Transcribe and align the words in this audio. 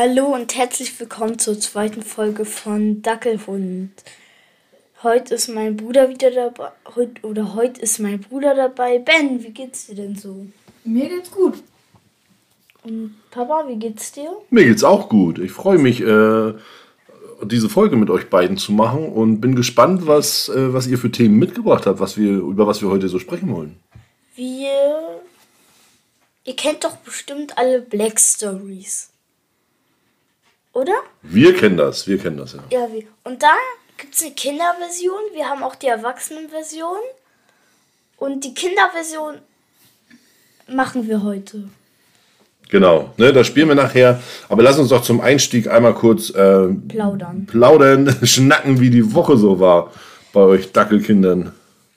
Hallo 0.00 0.26
und 0.26 0.56
herzlich 0.56 1.00
willkommen 1.00 1.40
zur 1.40 1.58
zweiten 1.58 2.02
Folge 2.02 2.44
von 2.44 3.02
Dackelhund. 3.02 3.90
Heute 5.02 5.34
ist 5.34 5.48
mein 5.48 5.76
Bruder 5.76 6.08
wieder 6.08 6.30
dabei. 6.30 6.68
Heut, 6.94 7.24
oder 7.24 7.56
heute 7.56 7.80
ist 7.80 7.98
mein 7.98 8.20
Bruder 8.20 8.54
dabei. 8.54 9.00
Ben, 9.00 9.42
wie 9.42 9.50
geht's 9.50 9.88
dir 9.88 9.96
denn 9.96 10.14
so? 10.14 10.46
Mir 10.84 11.08
geht's 11.08 11.32
gut. 11.32 11.54
Und 12.84 13.16
Papa, 13.32 13.64
wie 13.66 13.74
geht's 13.74 14.12
dir? 14.12 14.30
Mir 14.50 14.66
geht's 14.66 14.84
auch 14.84 15.08
gut. 15.08 15.40
Ich 15.40 15.50
freue 15.50 15.78
mich, 15.78 16.00
äh, 16.00 16.54
diese 17.42 17.68
Folge 17.68 17.96
mit 17.96 18.08
euch 18.08 18.30
beiden 18.30 18.56
zu 18.56 18.70
machen 18.70 19.08
und 19.08 19.40
bin 19.40 19.56
gespannt, 19.56 20.06
was, 20.06 20.48
äh, 20.48 20.72
was 20.72 20.86
ihr 20.86 20.98
für 20.98 21.10
Themen 21.10 21.40
mitgebracht 21.40 21.86
habt, 21.86 21.98
was 21.98 22.16
wir, 22.16 22.34
über 22.34 22.68
was 22.68 22.82
wir 22.82 22.88
heute 22.88 23.08
so 23.08 23.18
sprechen 23.18 23.52
wollen. 23.52 23.80
Wir. 24.36 25.20
Ihr 26.44 26.54
kennt 26.54 26.84
doch 26.84 26.98
bestimmt 26.98 27.58
alle 27.58 27.80
Black 27.80 28.20
Stories. 28.20 29.10
Oder? 30.72 30.92
Wir 31.22 31.54
kennen 31.56 31.76
das, 31.76 32.06
wir 32.06 32.18
kennen 32.18 32.36
das, 32.36 32.52
ja. 32.54 32.60
Ja, 32.70 32.88
wie. 32.92 33.06
Und 33.24 33.42
da 33.42 33.52
gibt's 33.96 34.22
eine 34.22 34.32
Kinderversion. 34.32 35.18
Wir 35.34 35.48
haben 35.48 35.62
auch 35.62 35.74
die 35.74 35.86
Erwachsenenversion. 35.88 36.98
Und 38.16 38.44
die 38.44 38.54
Kinderversion 38.54 39.36
machen 40.68 41.08
wir 41.08 41.22
heute. 41.22 41.68
Genau, 42.70 43.14
ne, 43.16 43.32
das 43.32 43.46
spielen 43.46 43.68
wir 43.68 43.74
nachher. 43.74 44.20
Aber 44.48 44.62
lass 44.62 44.78
uns 44.78 44.90
doch 44.90 45.02
zum 45.02 45.20
Einstieg 45.20 45.68
einmal 45.68 45.94
kurz 45.94 46.30
äh, 46.30 46.68
Plaudern. 46.88 47.46
plaudern, 47.46 48.14
schnacken, 48.26 48.78
wie 48.80 48.90
die 48.90 49.14
Woche 49.14 49.36
so 49.38 49.58
war 49.58 49.92
bei 50.34 50.40
euch 50.42 50.70
Dackelkindern. 50.72 51.52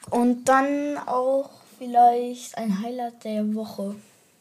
Und 0.09 0.45
dann 0.45 0.97
auch 1.05 1.49
vielleicht 1.77 2.57
ein 2.57 2.81
Highlight 2.81 3.23
der 3.25 3.53
Woche. 3.53 3.95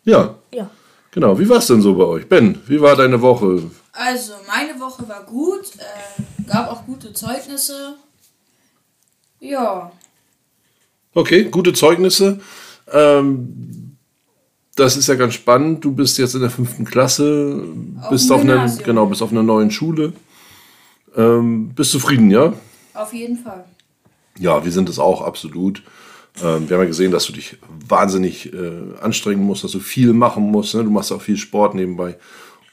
Ja, 0.04 0.34
Ja. 0.52 0.70
genau. 1.10 1.38
Wie 1.38 1.48
war's 1.48 1.66
denn 1.66 1.80
so 1.82 1.94
bei 1.94 2.04
euch? 2.04 2.28
Ben, 2.28 2.60
wie 2.66 2.80
war 2.80 2.94
deine 2.94 3.20
Woche? 3.20 3.62
Also, 3.92 4.32
meine 4.46 4.78
Woche 4.80 5.08
war 5.08 5.24
gut. 5.24 5.64
Äh, 5.78 6.22
gab 6.46 6.70
auch 6.70 6.86
gute 6.86 7.12
Zeugnisse. 7.12 7.96
Ja. 9.40 9.90
Okay, 11.14 11.44
gute 11.44 11.72
Zeugnisse. 11.72 12.40
Ähm, 12.92 13.96
das 14.76 14.96
ist 14.96 15.08
ja 15.08 15.14
ganz 15.14 15.34
spannend. 15.34 15.84
Du 15.84 15.92
bist 15.92 16.18
jetzt 16.18 16.34
in 16.34 16.40
der 16.40 16.50
fünften 16.50 16.84
Klasse, 16.84 17.64
Auf 18.00 18.10
bist 18.10 18.30
auf 18.30 18.42
einer, 18.42 18.68
genau, 18.84 19.06
bist 19.06 19.22
auf 19.22 19.32
einer 19.32 19.42
neuen 19.42 19.70
Schule. 19.70 20.12
Ähm, 21.16 21.70
bist 21.74 21.90
zufrieden, 21.90 22.30
ja? 22.30 22.52
Auf 22.94 23.12
jeden 23.12 23.38
Fall. 23.38 23.64
Ja, 24.38 24.64
wir 24.64 24.72
sind 24.72 24.88
es 24.88 24.98
auch 24.98 25.22
absolut. 25.22 25.82
Ähm, 26.42 26.68
wir 26.68 26.76
haben 26.76 26.82
ja 26.82 26.88
gesehen, 26.88 27.10
dass 27.10 27.26
du 27.26 27.32
dich 27.32 27.56
wahnsinnig 27.88 28.52
äh, 28.52 28.94
anstrengen 29.00 29.42
musst, 29.42 29.64
dass 29.64 29.72
du 29.72 29.80
viel 29.80 30.12
machen 30.12 30.44
musst. 30.44 30.74
Ne? 30.74 30.84
Du 30.84 30.90
machst 30.90 31.12
auch 31.12 31.20
viel 31.20 31.36
Sport 31.36 31.74
nebenbei. 31.74 32.16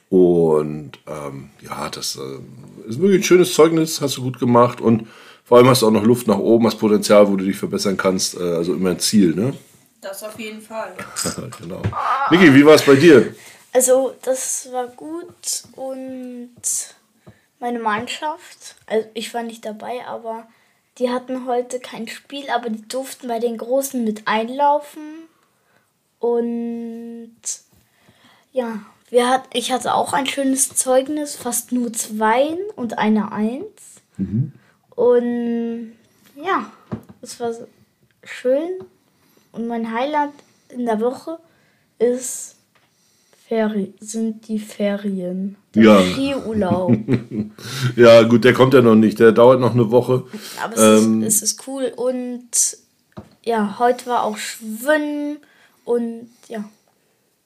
Und 0.09 0.93
ähm, 1.05 1.49
ja, 1.61 1.89
das 1.89 2.15
äh, 2.15 2.89
ist 2.89 2.99
wirklich 3.01 3.21
ein 3.21 3.23
schönes 3.23 3.53
Zeugnis, 3.53 3.99
hast 3.99 4.17
du 4.17 4.23
gut 4.23 4.39
gemacht. 4.39 4.79
Und 4.79 5.07
vor 5.43 5.57
allem 5.57 5.67
hast 5.67 5.81
du 5.81 5.87
auch 5.87 5.91
noch 5.91 6.03
Luft 6.03 6.27
nach 6.27 6.37
oben, 6.37 6.65
hast 6.65 6.79
Potenzial, 6.79 7.27
wo 7.27 7.35
du 7.35 7.45
dich 7.45 7.57
verbessern 7.57 7.97
kannst. 7.97 8.35
Äh, 8.35 8.43
also 8.43 8.73
immer 8.73 8.91
ein 8.91 8.99
Ziel, 8.99 9.35
ne? 9.35 9.53
Das 10.01 10.23
auf 10.23 10.39
jeden 10.39 10.61
Fall. 10.61 10.93
genau. 11.61 11.81
Niki, 12.31 12.53
wie 12.53 12.65
war 12.65 12.75
es 12.75 12.83
bei 12.83 12.95
dir? 12.95 13.35
Also, 13.73 14.15
das 14.23 14.69
war 14.71 14.87
gut 14.87 15.63
und 15.75 16.51
meine 17.59 17.79
Mannschaft, 17.79 18.75
also 18.85 19.07
ich 19.13 19.33
war 19.33 19.43
nicht 19.43 19.65
dabei, 19.65 20.05
aber 20.07 20.47
die 20.97 21.09
hatten 21.09 21.45
heute 21.45 21.79
kein 21.79 22.07
Spiel, 22.07 22.49
aber 22.49 22.69
die 22.69 22.87
durften 22.87 23.27
bei 23.27 23.39
den 23.39 23.57
Großen 23.57 24.03
mit 24.03 24.27
einlaufen. 24.27 25.27
Und 26.19 27.37
ja, 28.51 28.79
wir 29.09 29.29
hat, 29.29 29.43
ich 29.53 29.71
hatte 29.71 29.93
auch 29.93 30.13
ein 30.13 30.25
schönes 30.25 30.69
Zeugnis, 30.75 31.35
fast 31.35 31.71
nur 31.71 31.93
zwei 31.93 32.57
und 32.75 32.97
eine 32.97 33.31
Eins. 33.31 34.01
Und 34.95 35.91
ja, 36.35 36.71
es 37.21 37.39
war 37.39 37.51
schön. 38.23 38.69
Und 39.51 39.67
mein 39.67 39.91
Highlight 39.93 40.31
in 40.69 40.85
der 40.85 40.99
Woche 40.99 41.39
ist 41.99 42.55
Feri 43.47 43.93
sind 44.01 44.47
die 44.49 44.59
Ferien. 44.59 45.55
Der 45.73 45.83
Ja. 45.83 46.01
Skiurlaub. 46.01 46.97
Ja, 47.95 48.23
gut, 48.23 48.43
der 48.43 48.53
kommt 48.53 48.73
ja 48.73 48.81
noch 48.81 48.95
nicht. 48.95 49.19
Der 49.19 49.31
dauert 49.31 49.59
noch 49.61 49.73
eine 49.73 49.89
Woche. 49.89 50.25
Aber 50.61 50.75
es, 50.75 51.03
Ähm. 51.03 51.23
ist, 51.23 51.35
es 51.41 51.53
ist 51.53 51.67
cool. 51.67 51.93
Und 51.95 52.49
ja, 53.45 53.77
heute 53.79 54.07
war 54.07 54.23
auch 54.23 54.37
Schwimmen. 54.37 55.37
Und 55.85 56.29
ja, 56.49 56.65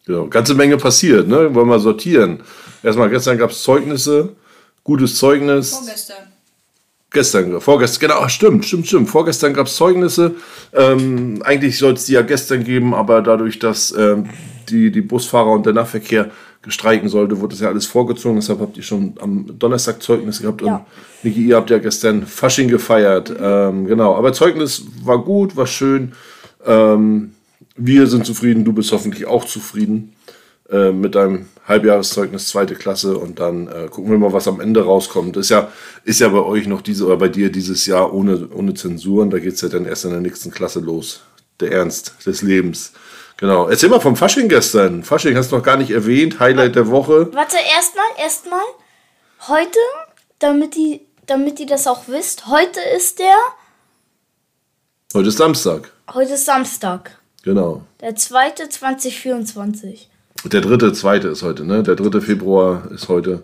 Genau, 0.05 0.27
ganze 0.27 0.55
Menge 0.55 0.77
passiert, 0.77 1.27
ne? 1.27 1.53
Wollen 1.53 1.69
wir 1.69 1.79
sortieren. 1.79 2.41
Erstmal, 2.83 3.09
gestern 3.09 3.37
gab 3.37 3.51
es 3.51 3.61
Zeugnisse, 3.61 4.29
gutes 4.83 5.15
Zeugnis. 5.15 5.71
Vorgestern. 5.71 6.17
Gestern, 7.13 7.59
vorgestern, 7.59 8.09
genau, 8.09 8.27
stimmt, 8.29 8.63
stimmt, 8.63 8.87
stimmt. 8.87 9.09
Vorgestern 9.09 9.53
gab 9.53 9.67
es 9.67 9.75
Zeugnisse. 9.75 10.35
Ähm, 10.71 11.41
eigentlich 11.43 11.77
sollte 11.77 11.99
es 11.99 12.05
die 12.05 12.13
ja 12.13 12.21
gestern 12.21 12.63
geben, 12.63 12.93
aber 12.93 13.21
dadurch, 13.21 13.59
dass 13.59 13.93
ähm, 13.97 14.29
die, 14.69 14.91
die 14.91 15.01
Busfahrer 15.01 15.51
und 15.51 15.65
der 15.65 15.73
Nahverkehr 15.73 16.31
gestreiken 16.61 17.09
sollte, 17.09 17.39
wurde 17.41 17.55
das 17.55 17.59
ja 17.59 17.67
alles 17.67 17.85
vorgezogen. 17.85 18.37
Deshalb 18.37 18.61
habt 18.61 18.77
ihr 18.77 18.83
schon 18.83 19.15
am 19.19 19.45
Donnerstag 19.59 20.01
Zeugnis 20.01 20.41
gehabt. 20.41 20.61
Ja. 20.61 20.75
Und 20.75 20.85
Niki, 21.23 21.45
ihr 21.45 21.57
habt 21.57 21.69
ja 21.69 21.79
gestern 21.79 22.25
Fasching 22.25 22.69
gefeiert. 22.69 23.33
Ähm, 23.37 23.87
genau, 23.87 24.15
aber 24.15 24.31
Zeugnis 24.31 24.85
war 25.03 25.21
gut, 25.21 25.57
war 25.57 25.67
schön. 25.67 26.13
Ähm, 26.65 27.33
wir 27.85 28.07
sind 28.07 28.25
zufrieden, 28.25 28.65
du 28.65 28.73
bist 28.73 28.91
hoffentlich 28.91 29.25
auch 29.25 29.45
zufrieden 29.45 30.15
äh, 30.69 30.91
mit 30.91 31.15
deinem 31.15 31.47
Halbjahreszeugnis 31.67 32.47
zweite 32.49 32.75
Klasse 32.75 33.17
und 33.17 33.39
dann 33.39 33.67
äh, 33.67 33.87
gucken 33.89 34.11
wir 34.11 34.17
mal, 34.17 34.33
was 34.33 34.47
am 34.47 34.59
Ende 34.59 34.83
rauskommt. 34.83 35.37
Ist 35.37 35.49
ja, 35.49 35.71
ist 36.03 36.19
ja 36.19 36.29
bei 36.29 36.39
euch 36.41 36.67
noch 36.67 36.81
diese 36.81 37.05
oder 37.05 37.17
bei 37.17 37.29
dir 37.29 37.51
dieses 37.51 37.85
Jahr 37.85 38.13
ohne, 38.13 38.47
ohne 38.53 38.73
Zensuren. 38.73 39.29
Da 39.29 39.39
geht 39.39 39.53
es 39.53 39.61
ja 39.61 39.69
dann 39.69 39.85
erst 39.85 40.05
in 40.05 40.11
der 40.11 40.21
nächsten 40.21 40.51
Klasse 40.51 40.79
los. 40.79 41.21
Der 41.59 41.71
Ernst 41.71 42.15
des 42.25 42.41
Lebens. 42.41 42.93
Genau. 43.37 43.67
Erzähl 43.67 43.89
mal 43.89 43.99
vom 43.99 44.15
Fasching 44.15 44.49
gestern. 44.49 45.03
Fasching 45.03 45.35
hast 45.35 45.51
du 45.51 45.55
noch 45.57 45.63
gar 45.63 45.77
nicht 45.77 45.91
erwähnt. 45.91 46.39
Highlight 46.39 46.75
der 46.75 46.87
Woche. 46.89 47.29
warte, 47.33 47.57
erstmal, 47.75 48.05
erstmal. 48.19 48.59
Heute, 49.47 49.79
damit 50.39 50.75
die, 50.75 51.01
damit 51.25 51.59
ihr 51.59 51.67
das 51.67 51.87
auch 51.87 52.07
wisst, 52.07 52.47
heute 52.47 52.79
ist 52.95 53.19
der, 53.19 53.35
Heute 55.13 55.27
ist 55.29 55.37
Samstag. 55.37 55.91
heute 56.13 56.33
ist 56.33 56.45
Samstag. 56.45 57.20
Genau. 57.43 57.83
Der 58.01 58.15
zweite 58.15 58.69
2024. 58.69 60.09
Der 60.45 60.61
dritte, 60.61 60.93
zweite 60.93 61.27
ist 61.29 61.43
heute, 61.43 61.65
ne? 61.65 61.83
Der 61.83 61.95
dritte 61.95 62.21
Februar 62.21 62.89
ist 62.91 63.09
heute 63.09 63.43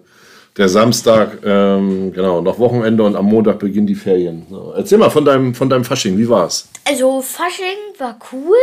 der 0.56 0.70
Samstag. 0.70 1.40
Ähm, 1.44 2.12
genau, 2.14 2.42
noch 2.42 2.58
Wochenende 2.60 3.04
und 3.04 3.16
am 3.16 3.26
Montag 3.26 3.60
beginnen 3.60 3.88
die 3.88 3.96
Ferien. 3.96 4.46
So. 4.50 4.74
Erzähl 4.76 4.98
mal 4.98 5.10
von 5.10 5.26
deinem, 5.26 5.54
von 5.54 5.70
deinem 5.70 5.84
Fasching. 5.84 6.18
Wie 6.18 6.28
war's? 6.30 6.68
Also 6.86 7.22
Fasching 7.22 7.78
war 8.00 8.18
cool. 8.32 8.56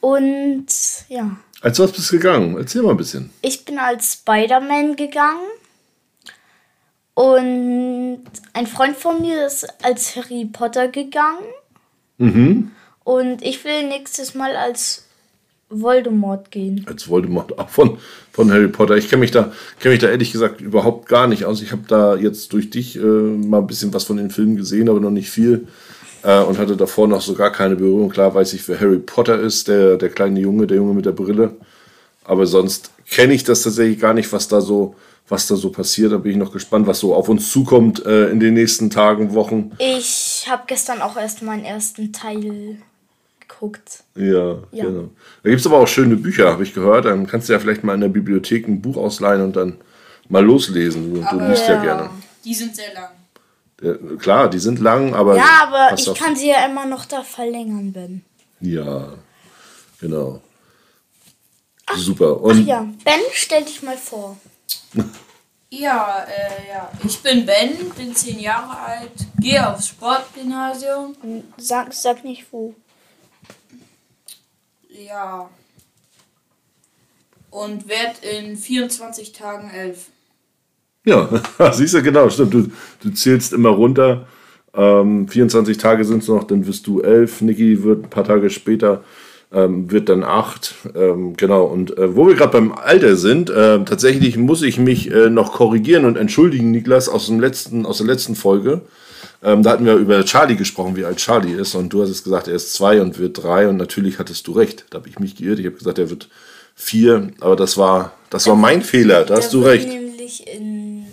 Und 0.00 0.66
ja, 1.08 1.36
Als 1.62 1.78
was 1.78 1.92
bist 1.92 2.12
du 2.12 2.16
gegangen? 2.18 2.56
Erzähl 2.58 2.82
mal 2.82 2.90
ein 2.90 2.96
bisschen. 2.98 3.30
ich 3.40 3.64
bin 3.64 3.78
als 3.78 4.12
Spider-Man 4.14 4.96
gegangen. 4.96 5.40
Und 7.14 8.24
ein 8.52 8.66
Freund 8.66 8.96
von 8.96 9.20
mir 9.22 9.46
ist 9.46 9.66
als 9.84 10.16
Harry 10.16 10.46
Potter 10.52 10.88
gegangen. 10.88 11.44
Mhm. 12.18 12.72
Und 13.04 13.42
ich 13.42 13.64
will 13.64 13.86
nächstes 13.88 14.34
Mal 14.34 14.56
als 14.56 15.04
Voldemort 15.70 16.50
gehen. 16.50 16.84
als 16.88 17.08
Voldemort 17.08 17.58
auch 17.58 17.68
von, 17.68 17.98
von 18.32 18.50
Harry 18.52 18.68
Potter. 18.68 18.96
Ich 18.96 19.08
kenne 19.08 19.20
mich 19.20 19.30
da 19.30 19.52
kenne 19.80 19.94
mich 19.94 20.00
da 20.00 20.08
ehrlich 20.08 20.32
gesagt 20.32 20.60
überhaupt 20.60 21.08
gar 21.08 21.26
nicht 21.26 21.44
aus. 21.44 21.62
Ich 21.62 21.72
habe 21.72 21.82
da 21.88 22.16
jetzt 22.16 22.52
durch 22.52 22.70
dich 22.70 22.96
äh, 22.96 23.00
mal 23.00 23.58
ein 23.58 23.66
bisschen 23.66 23.92
was 23.92 24.04
von 24.04 24.16
den 24.16 24.30
Filmen 24.30 24.56
gesehen, 24.56 24.88
aber 24.88 25.00
noch 25.00 25.10
nicht 25.10 25.30
viel. 25.30 25.66
Äh, 26.22 26.40
und 26.40 26.58
hatte 26.58 26.76
davor 26.76 27.08
noch 27.08 27.20
so 27.20 27.34
gar 27.34 27.50
keine 27.50 27.76
Berührung. 27.76 28.10
Klar 28.10 28.34
weiß 28.34 28.52
ich, 28.54 28.66
wer 28.68 28.80
Harry 28.80 28.98
Potter 28.98 29.38
ist, 29.38 29.68
der, 29.68 29.96
der 29.96 30.10
kleine 30.10 30.40
Junge, 30.40 30.66
der 30.66 30.78
Junge 30.78 30.94
mit 30.94 31.06
der 31.06 31.12
Brille. 31.12 31.56
Aber 32.24 32.46
sonst 32.46 32.90
kenne 33.10 33.34
ich 33.34 33.44
das 33.44 33.62
tatsächlich 33.62 34.00
gar 34.00 34.14
nicht, 34.14 34.32
was 34.32 34.48
da 34.48 34.60
so, 34.60 34.94
was 35.28 35.46
da 35.46 35.56
so 35.56 35.70
passiert. 35.70 36.12
Da 36.12 36.18
bin 36.18 36.32
ich 36.32 36.38
noch 36.38 36.52
gespannt, 36.52 36.86
was 36.86 37.00
so 37.00 37.14
auf 37.14 37.28
uns 37.28 37.50
zukommt 37.50 38.04
äh, 38.06 38.28
in 38.28 38.40
den 38.40 38.54
nächsten 38.54 38.90
Tagen, 38.90 39.34
Wochen. 39.34 39.72
Ich 39.78 40.46
habe 40.48 40.62
gestern 40.66 41.02
auch 41.02 41.16
erst 41.16 41.42
meinen 41.42 41.64
ersten 41.64 42.12
Teil 42.12 42.78
geguckt. 43.72 44.04
Ja, 44.16 44.58
Ja. 44.72 44.84
genau. 44.84 45.08
Da 45.42 45.50
gibt 45.50 45.60
es 45.60 45.66
aber 45.66 45.78
auch 45.78 45.88
schöne 45.88 46.16
Bücher, 46.16 46.50
habe 46.50 46.62
ich 46.62 46.74
gehört. 46.74 47.04
Dann 47.06 47.26
kannst 47.26 47.48
du 47.48 47.52
ja 47.52 47.58
vielleicht 47.58 47.84
mal 47.84 47.94
in 47.94 48.00
der 48.00 48.08
Bibliothek 48.08 48.68
ein 48.68 48.80
Buch 48.82 48.96
ausleihen 48.96 49.42
und 49.42 49.56
dann 49.56 49.78
mal 50.28 50.44
loslesen. 50.44 51.14
Du, 51.14 51.20
du 51.20 51.26
Aber- 51.26 51.48
liest 51.48 51.66
ja 51.68 51.74
Ja. 51.74 51.82
gerne. 51.82 52.10
Die 52.44 52.54
sind 52.54 52.74
sehr 52.76 52.92
lang. 52.94 53.10
Ja, 53.82 53.94
klar, 54.18 54.48
die 54.48 54.58
sind 54.58 54.78
lang, 54.80 55.14
aber. 55.14 55.36
Ja, 55.36 55.66
aber 55.68 55.98
ich 55.98 56.14
kann 56.14 56.36
sie 56.36 56.48
ja 56.50 56.64
immer 56.66 56.86
noch 56.86 57.04
da 57.06 57.22
verlängern, 57.22 57.92
Ben. 57.92 58.24
Ja, 58.60 59.14
genau. 60.00 60.40
Super. 61.96 62.36
Ach 62.38 62.42
Und 62.42 62.66
ja, 62.66 62.86
Ben, 63.04 63.20
stell 63.32 63.64
dich 63.64 63.82
mal 63.82 63.96
vor. 63.96 64.36
Ja, 65.70 66.24
äh, 66.28 66.68
ja. 66.72 66.88
Ich 67.04 67.20
bin 67.20 67.44
Ben, 67.44 67.70
bin 67.96 68.14
zehn 68.14 68.38
Jahre 68.38 68.78
alt, 68.78 69.10
gehe 69.40 69.68
aufs 69.68 69.88
Sportgymnasium. 69.88 71.16
Sag, 71.56 71.92
sag 71.92 72.22
nicht 72.22 72.44
wo. 72.52 72.76
Ja. 74.94 75.48
und 77.50 77.88
werd 77.88 78.16
in 78.24 78.56
24 78.56 79.32
Tagen 79.32 79.70
elf. 79.70 80.06
Ja, 81.04 81.28
siehst 81.72 81.94
du, 81.94 82.02
genau, 82.02 82.28
stimmt. 82.30 82.54
Du, 82.54 82.70
du 83.02 83.10
zählst 83.10 83.52
immer 83.52 83.70
runter. 83.70 84.26
Ähm, 84.74 85.28
24 85.28 85.78
Tage 85.78 86.04
sind 86.04 86.22
es 86.22 86.28
noch, 86.28 86.44
dann 86.44 86.66
wirst 86.66 86.86
du 86.86 87.00
elf. 87.00 87.40
Niki 87.40 87.82
wird 87.82 88.04
ein 88.04 88.10
paar 88.10 88.24
Tage 88.24 88.50
später, 88.50 89.04
ähm, 89.52 89.90
wird 89.90 90.08
dann 90.08 90.24
acht. 90.24 90.74
Ähm, 90.94 91.36
genau, 91.36 91.64
und 91.64 91.96
äh, 91.98 92.16
wo 92.16 92.26
wir 92.26 92.34
gerade 92.34 92.52
beim 92.52 92.72
Alter 92.72 93.16
sind, 93.16 93.50
äh, 93.50 93.84
tatsächlich 93.84 94.36
muss 94.36 94.62
ich 94.62 94.78
mich 94.78 95.10
äh, 95.12 95.30
noch 95.30 95.52
korrigieren 95.52 96.04
und 96.04 96.16
entschuldigen, 96.16 96.70
Niklas, 96.70 97.08
aus, 97.08 97.26
dem 97.26 97.40
letzten, 97.40 97.86
aus 97.86 97.98
der 97.98 98.06
letzten 98.06 98.34
Folge. 98.34 98.82
Ähm, 99.44 99.62
da 99.62 99.72
hatten 99.72 99.84
wir 99.84 99.94
über 99.96 100.24
Charlie 100.24 100.56
gesprochen, 100.56 100.96
wie 100.96 101.04
alt 101.04 101.18
Charlie 101.18 101.52
ist. 101.52 101.74
Und 101.74 101.90
du 101.90 102.02
hast 102.02 102.08
es 102.08 102.24
gesagt, 102.24 102.48
er 102.48 102.54
ist 102.54 102.72
zwei 102.72 103.02
und 103.02 103.18
wird 103.18 103.42
drei. 103.42 103.68
Und 103.68 103.76
natürlich 103.76 104.18
hattest 104.18 104.46
du 104.46 104.52
recht. 104.52 104.86
Da 104.90 104.98
habe 104.98 105.08
ich 105.08 105.18
mich 105.18 105.36
geirrt. 105.36 105.58
Ich 105.58 105.66
habe 105.66 105.76
gesagt, 105.76 105.98
er 105.98 106.08
wird 106.08 106.30
vier. 106.74 107.30
Aber 107.40 107.54
das 107.54 107.76
war, 107.76 108.12
das 108.30 108.46
war 108.46 108.56
mein 108.56 108.82
Fehler. 108.82 109.24
Da 109.24 109.36
hast 109.36 109.52
du 109.52 109.60
recht. 109.62 109.86
nämlich 109.86 110.46
in. 110.48 111.06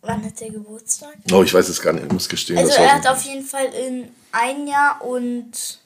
Wann 0.00 0.24
hat 0.24 0.40
der 0.40 0.50
Geburtstag? 0.50 1.14
Oh, 1.32 1.44
ich 1.44 1.54
weiß 1.54 1.68
es 1.68 1.80
gar 1.80 1.92
nicht. 1.92 2.04
Ich 2.04 2.12
muss 2.12 2.28
gestehen. 2.28 2.58
Also 2.58 2.72
er 2.72 2.96
hat 2.96 3.06
auf 3.06 3.22
jeden 3.22 3.44
Fall 3.44 3.66
in 3.86 4.08
ein 4.32 4.66
Jahr 4.66 5.00
und 5.04 5.78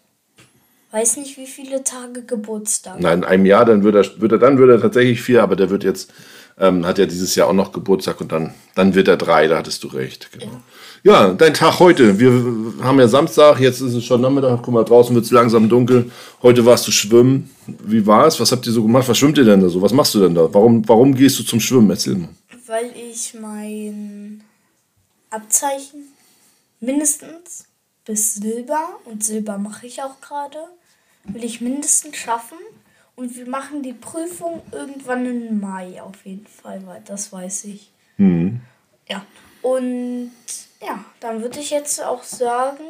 weiß 0.93 1.19
nicht 1.19 1.37
wie 1.37 1.47
viele 1.47 1.85
Tage 1.85 2.23
Geburtstag. 2.23 2.99
Nein, 3.01 3.19
in 3.19 3.25
einem 3.25 3.45
Jahr, 3.45 3.67
dann 3.67 3.83
wird 3.83 3.95
er, 3.97 4.21
wird 4.21 4.33
er, 4.33 4.39
dann 4.39 4.57
wird 4.57 4.71
er 4.71 4.81
tatsächlich 4.81 5.21
vier, 5.21 5.43
aber 5.43 5.55
der 5.55 5.69
wird 5.69 5.85
jetzt, 5.85 6.11
ähm, 6.59 6.87
hat 6.87 6.99
ja 6.99 7.07
dieses 7.07 7.35
Jahr 7.35 7.49
auch 7.49 7.53
noch 7.53 7.73
Geburtstag 7.73 8.21
und 8.21 8.33
dann, 8.33 8.55
dann 8.75 8.95
wird 8.95 9.09
er 9.09 9.17
drei, 9.17 9.47
da 9.47 9.59
hattest 9.59 9.85
du 9.85 9.89
recht. 9.89 10.31
Genau. 10.33 10.61
Ja, 11.03 11.35
dein 11.35 11.55
Tag 11.55 11.79
heute. 11.79 12.19
Wir 12.19 12.33
haben 12.83 12.99
ja 12.99 13.07
Samstag, 13.07 13.61
jetzt 13.61 13.81
ist 13.81 13.95
es 13.95 14.05
schon 14.05 14.21
Nachmittag, 14.21 14.61
guck 14.63 14.75
mal, 14.75 14.85
draußen 14.85 15.15
wird 15.15 15.25
es 15.25 15.31
langsam 15.31 15.69
dunkel. 15.69 16.11
Heute 16.43 16.65
warst 16.65 16.87
du 16.89 16.91
schwimmen. 16.91 17.51
Wie 17.67 18.07
war 18.07 18.27
es? 18.27 18.41
Was 18.41 18.51
habt 18.51 18.67
ihr 18.67 18.73
so 18.73 18.83
gemacht? 18.83 19.09
Was 19.09 19.19
schwimmt 19.19 19.39
ihr 19.39 19.45
denn 19.45 19.61
da 19.61 19.69
so? 19.69 19.81
Was 19.83 19.93
machst 19.93 20.15
du 20.15 20.21
denn 20.21 20.35
da? 20.35 20.53
Warum, 20.53 20.87
warum 20.89 21.15
gehst 21.15 21.39
du 21.39 21.45
zum 21.45 21.61
Schwimmen? 21.61 21.91
Erzähl 21.91 22.17
mal. 22.17 22.31
Weil 22.67 22.91
ich 22.97 23.35
mein 23.41 24.43
Abzeichen 25.31 26.09
mindestens 26.81 27.67
bis 28.05 28.35
Silber 28.35 28.89
und 29.05 29.23
Silber 29.23 29.59
mache 29.59 29.87
ich 29.87 30.03
auch 30.03 30.21
gerade, 30.21 30.59
will 31.25 31.45
ich 31.45 31.61
mindestens 31.61 32.17
schaffen. 32.17 32.59
Und 33.17 33.35
wir 33.37 33.49
machen 33.49 33.83
die 33.83 33.95
Prüfung 33.95 34.61
irgendwann 34.73 35.25
im 35.27 35.59
Mai 35.61 36.01
auf 36.03 36.25
jeden 36.25 36.47
Fall, 36.47 36.83
weil 36.87 37.03
das 37.07 37.33
weiß 37.33 37.65
ich. 37.65 37.91
Ja. 38.19 39.25
Und 39.63 40.31
ja, 40.81 41.05
dann 41.21 41.43
würde 41.43 41.59
ich 41.59 41.71
jetzt 41.71 42.03
auch 42.05 42.23
sagen, 42.23 42.85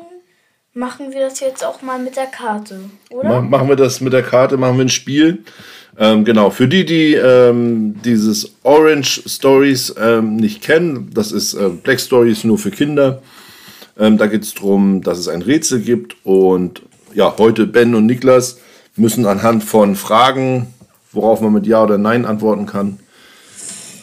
machen 0.75 1.13
wir 1.13 1.21
das 1.21 1.41
jetzt 1.41 1.65
auch 1.65 1.81
mal 1.81 1.99
mit 1.99 2.17
der 2.17 2.27
Karte, 2.27 2.81
oder? 3.11 3.29
Ma- 3.29 3.41
Machen 3.41 3.69
wir 3.69 3.77
das 3.77 4.01
mit 4.01 4.13
der 4.13 4.23
Karte, 4.23 4.57
machen 4.57 4.77
wir 4.77 4.85
ein 4.85 4.89
Spiel. 4.89 5.45
Ähm, 5.99 6.25
genau, 6.25 6.51
für 6.51 6.69
die, 6.69 6.85
die 6.85 7.15
ähm, 7.15 7.95
dieses 8.05 8.53
Orange 8.65 9.23
Stories 9.27 9.95
ähm, 9.99 10.37
nicht 10.37 10.61
kennen, 10.61 11.11
das 11.15 11.33
ist 11.33 11.55
äh, 11.55 11.71
Black 11.71 12.01
Stories 12.01 12.45
nur 12.45 12.59
für 12.59 12.71
Kinder. 12.71 13.23
Ähm, 13.99 14.19
da 14.19 14.27
geht 14.27 14.43
es 14.43 14.53
darum, 14.53 15.03
dass 15.03 15.19
es 15.19 15.29
ein 15.29 15.41
Rätsel 15.41 15.81
gibt 15.81 16.17
und 16.25 16.83
ja, 17.15 17.35
heute 17.39 17.67
Ben 17.67 17.95
und 17.95 18.05
Niklas 18.05 18.59
müssen 18.97 19.27
anhand 19.27 19.65
von 19.65 19.97
Fragen, 19.97 20.73
worauf 21.13 21.41
man 21.41 21.53
mit 21.53 21.67
Ja 21.67 21.83
oder 21.83 21.99
Nein 21.99 22.25
antworten 22.25 22.67
kann, 22.67 22.99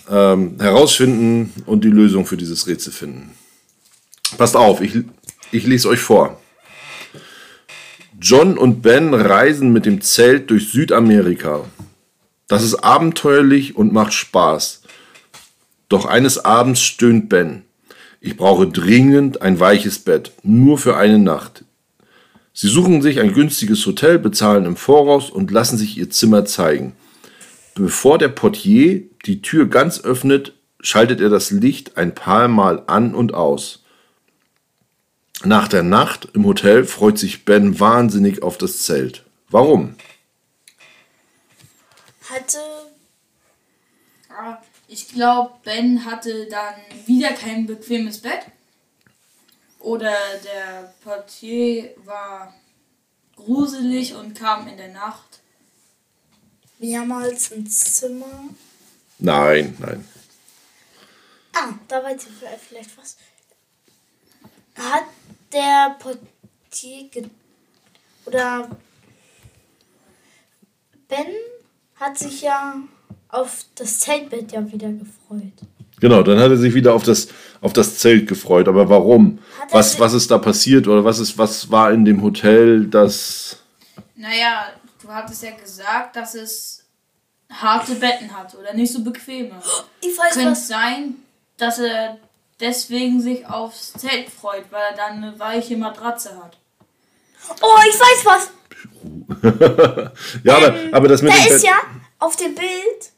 ähm, 0.10 0.58
herausfinden 0.60 1.54
und 1.66 1.84
die 1.84 1.90
Lösung 1.90 2.26
für 2.26 2.38
dieses 2.38 2.68
Rätsel 2.68 2.94
finden. 2.94 3.32
Passt 4.38 4.56
auf, 4.56 4.82
ich, 4.82 4.98
ich 5.52 5.66
lese 5.66 5.90
euch 5.90 6.00
vor. 6.00 6.40
John 8.20 8.58
und 8.58 8.82
Ben 8.82 9.14
reisen 9.14 9.74
mit 9.74 9.86
dem 9.86 10.02
Zelt 10.02 10.50
durch 10.50 10.72
Südamerika. 10.72 11.66
Das 12.48 12.64
ist 12.64 12.76
abenteuerlich 12.76 13.76
und 13.76 13.92
macht 13.92 14.14
Spaß. 14.14 14.84
Doch 15.90 16.06
eines 16.06 16.44
Abends 16.44 16.82
stöhnt 16.82 17.30
Ben. 17.30 17.64
Ich 18.22 18.38
brauche 18.38 18.68
dringend 18.68 19.42
ein 19.42 19.60
weiches 19.60 20.00
Bett, 20.00 20.32
nur 20.44 20.78
für 20.78 20.96
eine 20.96 21.20
Nacht. 21.20 21.63
Sie 22.54 22.68
suchen 22.68 23.02
sich 23.02 23.20
ein 23.20 23.34
günstiges 23.34 23.86
Hotel, 23.86 24.20
bezahlen 24.20 24.66
im 24.66 24.76
Voraus 24.76 25.32
und 25.32 25.50
lassen 25.50 25.78
sich 25.78 25.98
ihr 25.98 26.10
Zimmer 26.10 26.46
zeigen. 26.46 26.96
Bevor 27.74 28.20
der 28.20 28.30
Portier 28.30 29.04
die 29.26 29.42
Tür 29.42 29.68
ganz 29.68 30.02
öffnet, 30.02 30.54
schaltet 30.80 31.20
er 31.20 31.30
das 31.30 31.50
Licht 31.50 31.98
ein 31.98 32.14
paar 32.14 32.48
Mal 32.48 32.84
an 32.86 33.16
und 33.16 33.34
aus. 33.34 33.84
Nach 35.44 35.68
der 35.68 35.82
Nacht 35.84 36.28
im 36.34 36.46
Hotel 36.46 36.86
freut 36.86 37.18
sich 37.18 37.44
Ben 37.44 37.80
wahnsinnig 37.80 38.44
auf 38.44 38.58
das 38.58 38.84
Zelt. 38.84 39.26
Warum? 39.50 39.96
Hatte 42.30 42.60
Ah, 44.30 44.58
Ich 44.88 45.10
glaube, 45.10 45.52
Ben 45.64 46.06
hatte 46.06 46.48
dann 46.50 46.76
wieder 47.06 47.30
kein 47.34 47.66
bequemes 47.66 48.20
Bett. 48.20 48.42
Oder 49.84 50.16
der 50.42 50.94
Portier 51.04 51.94
war 52.06 52.54
gruselig 53.36 54.16
und 54.16 54.34
kam 54.34 54.66
in 54.68 54.78
der 54.78 54.94
Nacht. 54.94 55.42
mehrmals 56.80 57.52
ins 57.52 57.96
Zimmer. 57.96 58.50
Nein, 59.20 59.76
nein. 59.80 60.08
Ah, 61.54 61.74
da 61.88 62.02
weiß 62.02 62.28
ich 62.28 62.60
vielleicht 62.68 62.98
was. 62.98 63.18
Hat 64.76 65.04
der 65.52 65.98
Portier 66.00 67.10
ge 67.10 67.26
oder 68.26 68.70
Ben 71.10 71.28
hat 71.96 72.18
sich 72.18 72.42
ja 72.42 72.76
auf 73.28 73.66
das 73.76 74.00
Zeltbett 74.00 74.54
ja 74.54 74.72
wieder 74.72 74.92
gefreut. 74.94 75.54
Genau, 76.04 76.22
dann 76.22 76.38
hat 76.38 76.52
er 76.52 76.58
sich 76.58 76.74
wieder 76.74 76.94
auf 76.94 77.04
das, 77.04 77.30
auf 77.62 77.72
das 77.72 77.98
Zelt 77.98 78.28
gefreut. 78.28 78.68
Aber 78.68 78.90
warum? 78.90 79.40
Was, 79.72 79.98
was 80.02 80.12
ist 80.12 80.30
da 80.32 80.38
passiert 80.38 80.86
oder 80.90 81.06
was, 81.06 81.18
ist, 81.20 81.38
was 81.38 81.72
war 81.72 81.94
in 81.94 82.04
dem 82.04 82.22
Hotel, 82.22 82.88
das. 82.88 83.56
Naja, 84.18 84.66
du 85.02 85.08
hattest 85.08 85.44
ja 85.44 85.52
gesagt, 85.52 86.18
dass 86.18 86.36
es 86.36 86.84
harte 87.50 87.96
Betten 87.96 88.38
hat 88.38 88.54
oder 88.56 88.74
nicht 88.74 88.92
so 88.92 89.02
bequeme. 89.02 89.52
Ich 90.02 90.18
weiß 90.18 90.34
Könnte 90.34 90.52
was. 90.52 90.68
sein, 90.68 91.16
dass 91.56 91.80
er 91.80 92.18
deswegen 92.60 93.22
sich 93.22 93.46
aufs 93.48 93.94
Zelt 93.94 94.30
freut, 94.30 94.66
weil 94.72 94.82
er 94.92 94.98
dann 94.98 95.24
eine 95.24 95.40
weiche 95.40 95.78
Matratze 95.78 96.32
hat. 96.44 96.58
Oh, 97.62 97.80
ich 97.88 97.98
weiß 97.98 98.26
was. 98.26 98.50
Ja, 100.44 100.58
aber, 100.58 100.76
aber 100.92 101.08
das 101.08 101.22
mit 101.22 101.32
Da 101.32 101.38
dem 101.38 101.54
ist 101.56 101.62
Bett. 101.62 101.72
ja 101.72 101.78
auf 102.20 102.36
dem 102.36 102.56
Bild 102.56 103.12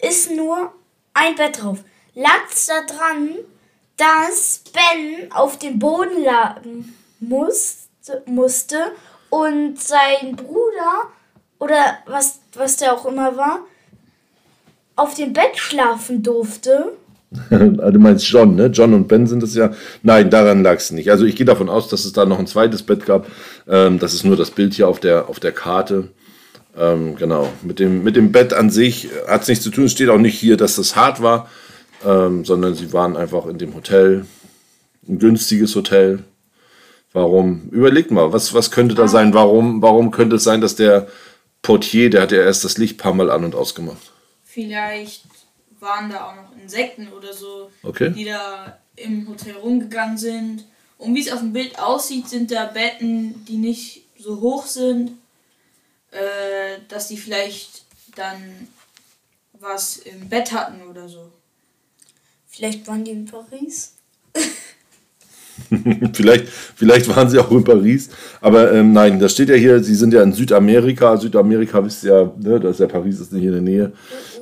ist 0.00 0.30
nur 0.30 0.74
ein 1.14 1.34
Bett 1.36 1.62
drauf. 1.62 1.78
Lag's 2.18 2.66
da 2.66 2.82
dran, 2.84 3.28
dass 3.96 4.62
Ben 4.72 5.30
auf 5.30 5.56
dem 5.60 5.78
Boden 5.78 6.24
lagen 6.24 6.94
musste, 7.20 8.22
musste 8.26 8.76
und 9.30 9.78
sein 9.78 10.34
Bruder 10.34 11.12
oder 11.60 11.98
was, 12.06 12.40
was 12.54 12.76
der 12.76 12.92
auch 12.94 13.06
immer 13.06 13.36
war, 13.36 13.60
auf 14.96 15.14
dem 15.14 15.32
Bett 15.32 15.56
schlafen 15.56 16.22
durfte. 16.24 16.92
Ah, 17.50 17.90
Du 17.90 18.00
meinst 18.00 18.26
John, 18.26 18.56
ne? 18.56 18.66
John 18.66 18.94
und 18.94 19.06
Ben 19.06 19.26
sind 19.26 19.42
es 19.42 19.54
ja. 19.54 19.70
Nein, 20.02 20.28
daran 20.30 20.62
lag 20.62 20.78
es 20.78 20.90
nicht. 20.90 21.10
Also 21.10 21.24
ich 21.24 21.36
gehe 21.36 21.46
davon 21.46 21.68
aus, 21.68 21.86
dass 21.88 22.04
es 22.04 22.12
da 22.14 22.24
noch 22.24 22.38
ein 22.38 22.46
zweites 22.46 22.82
Bett 22.82 23.06
gab. 23.06 23.26
Ähm, 23.68 23.98
das 23.98 24.14
ist 24.14 24.24
nur 24.24 24.36
das 24.36 24.50
Bild 24.50 24.74
hier 24.74 24.88
auf 24.88 24.98
der, 24.98 25.28
auf 25.28 25.38
der 25.38 25.52
Karte. 25.52 26.08
Ähm, 26.76 27.16
genau. 27.16 27.48
Mit 27.62 27.78
dem, 27.78 28.02
mit 28.02 28.16
dem 28.16 28.32
Bett 28.32 28.54
an 28.54 28.70
sich 28.70 29.08
hat 29.28 29.42
es 29.42 29.48
nichts 29.48 29.62
zu 29.62 29.70
tun. 29.70 29.84
Es 29.84 29.92
steht 29.92 30.08
auch 30.08 30.18
nicht 30.18 30.38
hier, 30.38 30.56
dass 30.56 30.76
das 30.76 30.96
hart 30.96 31.20
war, 31.22 31.48
ähm, 32.04 32.44
sondern 32.44 32.74
sie 32.74 32.92
waren 32.92 33.16
einfach 33.16 33.46
in 33.46 33.58
dem 33.58 33.74
Hotel. 33.74 34.26
Ein 35.08 35.18
günstiges 35.18 35.74
Hotel. 35.74 36.24
Warum? 37.12 37.68
Überlegt 37.70 38.10
mal, 38.10 38.32
was, 38.32 38.52
was 38.54 38.70
könnte 38.70 38.94
da 38.94 39.08
sein? 39.08 39.32
Warum, 39.34 39.80
warum 39.82 40.10
könnte 40.10 40.36
es 40.36 40.44
sein, 40.44 40.60
dass 40.60 40.76
der 40.76 41.08
Portier, 41.62 42.10
der 42.10 42.22
hat 42.22 42.32
ja 42.32 42.42
erst 42.42 42.64
das 42.64 42.78
Licht 42.78 42.94
ein 42.94 43.02
paar 43.02 43.14
Mal 43.14 43.30
an 43.30 43.44
und 43.44 43.54
ausgemacht? 43.54 44.12
Vielleicht 44.44 45.24
waren 45.80 46.10
da 46.10 46.28
auch 46.28 46.36
noch 46.36 46.62
Insekten 46.62 47.08
oder 47.08 47.32
so, 47.32 47.70
Okay. 47.82 48.10
die 48.10 48.24
da 48.24 48.78
im 48.96 49.28
Hotel 49.28 49.54
rumgegangen 49.54 50.18
sind. 50.18 50.64
Und 50.98 51.14
wie 51.14 51.20
es 51.20 51.32
auf 51.32 51.38
dem 51.40 51.52
Bild 51.52 51.78
aussieht, 51.78 52.28
sind 52.28 52.50
da 52.50 52.66
Betten, 52.66 53.44
die 53.46 53.56
nicht 53.56 54.02
so 54.18 54.40
hoch 54.40 54.66
sind, 54.66 55.12
äh, 56.10 56.78
dass 56.88 57.08
die 57.08 57.16
vielleicht 57.16 57.84
dann 58.16 58.68
was 59.60 59.98
im 59.98 60.28
Bett 60.28 60.52
hatten 60.52 60.82
oder 60.88 61.08
so. 61.08 61.30
Vielleicht 62.58 62.88
waren 62.88 63.04
die 63.04 63.12
in 63.12 63.24
Paris. 63.24 63.92
vielleicht, 66.12 66.48
vielleicht 66.48 67.14
waren 67.14 67.30
sie 67.30 67.38
auch 67.38 67.52
in 67.52 67.62
Paris. 67.62 68.10
Aber 68.40 68.72
ähm, 68.72 68.92
nein, 68.92 69.20
da 69.20 69.28
steht 69.28 69.48
ja 69.48 69.54
hier, 69.54 69.80
sie 69.80 69.94
sind 69.94 70.12
ja 70.12 70.24
in 70.24 70.32
Südamerika. 70.32 71.16
Südamerika 71.16 71.84
wisst 71.84 72.02
ihr 72.02 72.14
ja, 72.14 72.32
ne, 72.36 72.58
da 72.58 72.70
ist 72.70 72.80
ja 72.80 72.88
Paris 72.88 73.20
ist 73.20 73.32
nicht 73.32 73.44
in 73.44 73.52
der 73.52 73.60
Nähe. 73.60 73.92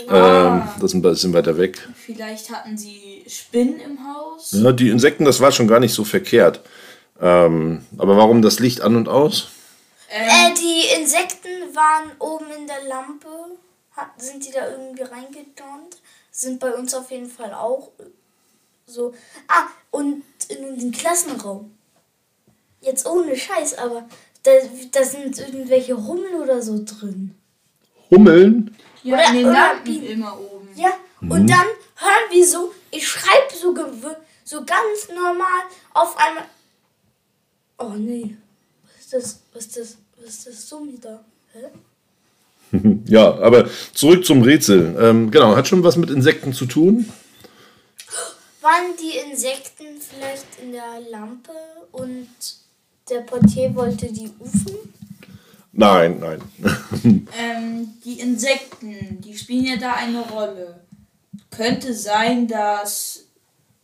Ähm, 0.09 0.63
das 0.77 0.85
ist 0.85 0.95
ein 0.95 1.03
bisschen 1.03 1.35
weiter 1.35 1.59
weg. 1.59 1.87
Vielleicht 1.95 2.51
hatten 2.51 2.79
sie 2.79 3.23
Spinnen 3.29 3.81
im 3.81 3.99
Haus. 3.99 4.53
Ja, 4.53 4.73
die 4.73 4.89
Insekten, 4.89 5.27
das 5.27 5.41
war 5.41 5.53
schon 5.53 5.69
gar 5.69 5.81
nicht 5.81 5.93
so 5.93 6.03
verkehrt. 6.03 6.63
Ähm, 7.21 7.85
aber 7.99 8.17
warum 8.17 8.41
das 8.41 8.61
Licht 8.61 8.81
an 8.81 8.97
und 8.97 9.11
aus? 9.11 9.49
Äh, 10.09 10.55
die 10.55 11.01
Insekten 11.03 11.75
waren 11.75 12.13
oben 12.19 12.47
in 12.59 12.67
der 12.67 12.89
Lampe. 12.89 13.29
Hat, 13.93 14.09
sind 14.17 14.47
die 14.47 14.53
da 14.53 14.71
irgendwie 14.71 15.03
reingedonnt? 15.03 16.01
Sind 16.37 16.61
bei 16.61 16.75
uns 16.75 16.93
auf 16.93 17.11
jeden 17.11 17.31
Fall 17.31 17.55
auch 17.55 17.93
so. 18.85 19.15
Ah, 19.49 19.69
und 19.91 20.23
in 20.51 20.79
den 20.79 20.93
Klassenraum. 20.93 21.75
Jetzt 22.83 23.07
ohne 23.07 23.35
Scheiß, 23.35 23.79
aber 23.79 24.07
da, 24.43 24.51
da 24.93 25.03
sind 25.03 25.39
irgendwelche 25.39 25.97
Hummel 25.97 26.35
oder 26.35 26.61
so 26.61 26.85
drin. 26.85 27.35
Hummeln? 28.11 28.77
Ja, 29.03 29.15
Oder- 29.17 29.29
in 29.31 29.35
den 29.37 29.47
oder 29.47 29.53
Lampen 29.55 30.03
immer 30.03 30.39
oben. 30.39 30.69
Ja, 30.77 30.93
und 31.23 31.49
dann 31.49 31.67
hören 31.97 32.31
wir 32.31 32.47
so, 32.47 32.75
ich 32.91 33.09
schreibe 33.09 33.55
so, 33.59 33.75
so 34.45 34.59
ganz 34.59 35.09
normal 35.09 35.63
auf 35.95 36.19
einmal. 36.19 36.45
Oh 37.79 37.95
nee, 37.97 38.37
was 38.85 39.01
ist 39.07 39.13
das? 39.15 39.41
Was 39.55 39.65
ist 39.67 39.77
das? 39.79 39.97
Was 40.19 40.35
ist 40.35 40.47
das 40.49 40.69
Summi 40.69 40.99
da? 41.01 41.25
Hä? 41.55 41.65
Ja, 43.07 43.39
aber 43.39 43.69
zurück 43.95 44.25
zum 44.25 44.43
Rätsel. 44.43 44.97
Ähm, 45.01 45.31
genau, 45.31 45.57
hat 45.57 45.69
schon 45.69 45.85
was 45.85 45.97
mit 45.97 46.11
Insekten 46.11 46.53
zu 46.53 46.67
tun? 46.67 47.09
Waren 48.61 48.97
die 49.01 49.31
Insekten 49.31 50.01
vielleicht 50.01 50.47
in 50.61 50.73
der 50.73 51.01
Lampe 51.11 51.53
und 51.93 52.29
der 53.09 53.21
Portier 53.21 53.75
wollte 53.75 54.13
die 54.13 54.31
ufen? 54.41 54.77
Nein, 55.73 56.19
nein. 56.21 56.41
Ähm, 57.39 57.89
die 58.05 58.19
Insekten, 58.19 59.21
die 59.21 59.37
spielen 59.37 59.67
ja 59.67 59.77
da 59.77 59.93
eine 59.93 60.23
Rolle. 60.23 60.81
Könnte 61.51 61.95
sein, 61.95 62.49
dass 62.49 63.27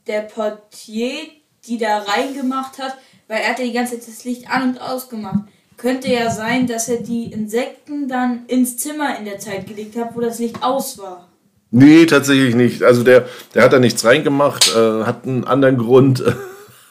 der 0.06 0.22
Portier 0.22 1.28
die 1.66 1.78
da 1.78 1.98
reingemacht 1.98 2.78
hat, 2.78 2.96
weil 3.28 3.40
er 3.40 3.50
hat 3.50 3.58
ja 3.58 3.64
die 3.64 3.72
ganze 3.72 3.98
Zeit 3.98 4.08
das 4.08 4.24
Licht 4.24 4.50
an 4.50 4.70
und 4.70 4.80
ausgemacht. 4.80 5.44
Könnte 5.82 6.06
ja 6.06 6.30
sein, 6.30 6.68
dass 6.68 6.88
er 6.88 6.98
die 6.98 7.32
Insekten 7.32 8.06
dann 8.06 8.46
ins 8.46 8.76
Zimmer 8.76 9.18
in 9.18 9.24
der 9.24 9.40
Zeit 9.40 9.66
gelegt 9.66 9.96
hat, 9.96 10.14
wo 10.14 10.20
das 10.20 10.38
Licht 10.38 10.62
aus 10.62 10.96
war. 10.96 11.28
Nee, 11.72 12.06
tatsächlich 12.06 12.54
nicht. 12.54 12.84
Also 12.84 13.02
der, 13.02 13.26
der 13.52 13.64
hat 13.64 13.72
da 13.72 13.80
nichts 13.80 14.04
reingemacht, 14.04 14.76
äh, 14.76 15.02
hat 15.02 15.26
einen 15.26 15.42
anderen 15.44 15.78
Grund. 15.78 16.22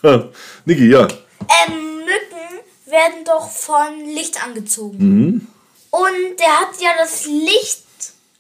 Niki, 0.66 0.92
ja. 0.92 1.04
Ähm, 1.04 2.00
Mücken 2.00 2.60
werden 2.86 3.24
doch 3.24 3.50
von 3.50 4.04
Licht 4.14 4.46
angezogen. 4.46 5.48
Und 5.90 6.38
der 6.38 6.60
hat 6.60 6.82
ja 6.82 6.90
das 7.00 7.26
Licht 7.28 7.86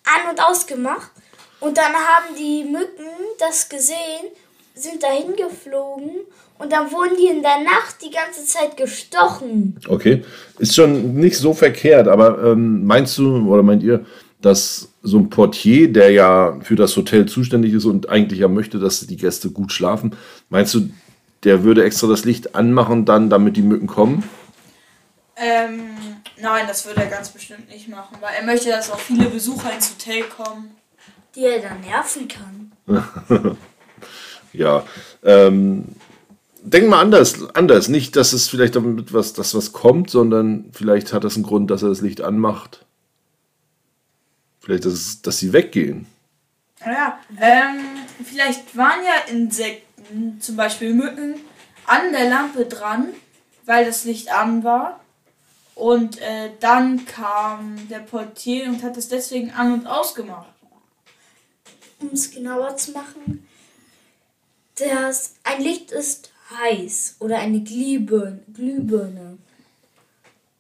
an 0.03 0.31
und 0.31 0.43
ausgemacht. 0.43 1.11
Und 1.61 1.77
dann 1.77 1.93
haben 1.93 2.35
die 2.37 2.65
Mücken 2.65 3.07
das 3.39 3.69
gesehen, 3.69 4.25
sind 4.75 5.01
dahin 5.01 5.33
geflogen 5.37 6.11
und 6.61 6.71
dann 6.71 6.91
wurden 6.91 7.17
die 7.17 7.27
in 7.27 7.41
der 7.41 7.63
Nacht 7.63 7.95
die 8.03 8.11
ganze 8.11 8.45
Zeit 8.45 8.77
gestochen. 8.77 9.79
Okay. 9.87 10.23
Ist 10.59 10.75
schon 10.75 11.15
nicht 11.15 11.37
so 11.37 11.53
verkehrt, 11.53 12.07
aber 12.07 12.51
ähm, 12.51 12.85
meinst 12.85 13.17
du 13.17 13.49
oder 13.51 13.63
meint 13.63 13.81
ihr, 13.81 14.05
dass 14.41 14.89
so 15.01 15.17
ein 15.17 15.29
Portier, 15.29 15.91
der 15.91 16.11
ja 16.11 16.59
für 16.61 16.75
das 16.75 16.95
Hotel 16.95 17.25
zuständig 17.25 17.73
ist 17.73 17.85
und 17.85 18.09
eigentlich 18.09 18.39
ja 18.39 18.47
möchte, 18.47 18.79
dass 18.79 19.05
die 19.05 19.17
Gäste 19.17 19.49
gut 19.49 19.71
schlafen, 19.71 20.15
meinst 20.49 20.73
du, 20.73 20.89
der 21.43 21.63
würde 21.63 21.83
extra 21.83 22.07
das 22.07 22.25
Licht 22.25 22.53
anmachen, 22.53 23.05
dann 23.05 23.29
damit 23.29 23.57
die 23.57 23.63
Mücken 23.63 23.87
kommen? 23.87 24.23
Ähm, 25.35 25.81
nein, 26.39 26.65
das 26.67 26.85
würde 26.85 27.01
er 27.01 27.07
ganz 27.07 27.29
bestimmt 27.29 27.69
nicht 27.69 27.89
machen, 27.89 28.17
weil 28.19 28.35
er 28.39 28.45
möchte, 28.45 28.69
dass 28.69 28.91
auch 28.91 28.99
viele 28.99 29.29
Besucher 29.29 29.73
ins 29.73 29.91
Hotel 29.91 30.23
kommen. 30.23 30.71
Die 31.35 31.45
er 31.45 31.61
dann 31.61 31.79
nerven 31.81 32.27
kann. 32.27 33.57
Ja. 34.53 34.83
Ähm, 35.23 35.85
denk 36.63 36.87
mal 36.89 37.01
anders, 37.01 37.53
anders. 37.55 37.87
Nicht, 37.87 38.15
dass 38.15 38.33
es 38.33 38.49
vielleicht 38.49 38.75
damit 38.75 39.13
was, 39.13 39.33
dass 39.33 39.55
was 39.55 39.73
kommt, 39.73 40.09
sondern 40.09 40.69
vielleicht 40.73 41.13
hat 41.13 41.23
das 41.23 41.35
einen 41.35 41.43
Grund, 41.43 41.71
dass 41.71 41.83
er 41.83 41.89
das 41.89 42.01
Licht 42.01 42.21
anmacht. 42.21 42.85
Vielleicht, 44.59 44.85
dass, 44.85 44.93
es, 44.93 45.21
dass 45.21 45.39
sie 45.39 45.53
weggehen. 45.53 46.05
Ja, 46.85 47.19
ähm, 47.39 47.79
vielleicht 48.23 48.75
waren 48.75 48.99
ja 49.03 49.33
Insekten, 49.33 50.39
zum 50.39 50.55
Beispiel 50.55 50.93
Mücken, 50.93 51.35
an 51.85 52.11
der 52.11 52.29
Lampe 52.29 52.65
dran, 52.65 53.09
weil 53.65 53.85
das 53.85 54.05
Licht 54.05 54.31
an 54.31 54.63
war. 54.63 54.99
Und 55.75 56.19
äh, 56.21 56.51
dann 56.59 57.05
kam 57.05 57.87
der 57.89 57.99
Portier 57.99 58.65
und 58.65 58.83
hat 58.83 58.97
es 58.97 59.09
deswegen 59.09 59.51
an 59.51 59.73
und 59.73 59.87
ausgemacht. 59.87 60.49
Um 61.99 62.09
es 62.13 62.31
genauer 62.31 62.77
zu 62.77 62.91
machen, 62.91 63.47
das, 64.75 65.35
ein 65.43 65.61
Licht 65.61 65.91
ist 65.91 66.30
heiß 66.59 67.17
oder 67.19 67.39
eine 67.39 67.61
Glühbirne. 67.61 69.37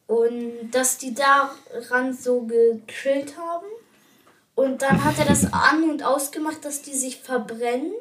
Und 0.07 0.71
dass 0.71 0.97
die 0.97 1.13
daran 1.13 2.13
so 2.13 2.41
gechillt 2.41 3.37
haben. 3.37 3.67
Und 4.55 4.81
dann 4.81 5.03
hat 5.03 5.17
er 5.17 5.25
das 5.25 5.53
an 5.53 5.89
und 5.89 6.03
ausgemacht, 6.03 6.65
dass 6.65 6.81
die 6.81 6.93
sich 6.93 7.17
verbrennen 7.17 7.93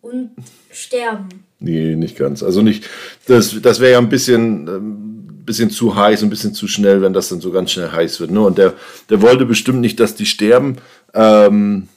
und 0.00 0.30
sterben. 0.70 1.28
Nee, 1.58 1.94
nicht 1.94 2.16
ganz. 2.16 2.42
Also 2.42 2.62
nicht, 2.62 2.88
das, 3.26 3.60
das 3.60 3.80
wäre 3.80 3.92
ja 3.92 3.98
ein 3.98 4.08
bisschen, 4.08 4.66
ähm, 4.66 5.20
bisschen 5.44 5.70
zu 5.70 5.94
heiß, 5.94 6.22
ein 6.22 6.30
bisschen 6.30 6.54
zu 6.54 6.66
schnell, 6.68 7.02
wenn 7.02 7.12
das 7.12 7.28
dann 7.28 7.40
so 7.40 7.50
ganz 7.50 7.72
schnell 7.72 7.90
heiß 7.90 8.20
wird. 8.20 8.30
Ne? 8.30 8.40
Und 8.40 8.56
der, 8.56 8.74
der 9.10 9.20
wollte 9.20 9.44
bestimmt 9.44 9.80
nicht, 9.80 10.00
dass 10.00 10.14
die 10.14 10.26
sterben. 10.26 10.76
Ähm, 11.12 11.88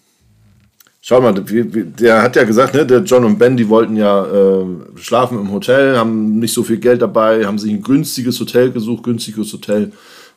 schau 1.05 1.19
mal, 1.19 1.33
der 1.33 2.21
hat 2.21 2.35
ja 2.37 2.45
gesagt, 2.45 2.73
ne, 2.73 2.85
der 2.85 2.99
John 2.99 3.25
und 3.25 3.37
Ben, 3.37 3.57
die 3.57 3.67
wollten 3.67 3.97
ja 3.97 4.25
äh, 4.25 4.65
schlafen 4.95 5.37
im 5.37 5.51
Hotel, 5.51 5.97
haben 5.97 6.39
nicht 6.39 6.53
so 6.53 6.63
viel 6.63 6.77
Geld 6.77 7.01
dabei, 7.01 7.45
haben 7.45 7.59
sich 7.59 7.71
ein 7.71 7.83
günstiges 7.83 8.39
Hotel 8.39 8.71
gesucht. 8.71 9.03
Günstiges 9.03 9.51
Hotel 9.51 9.91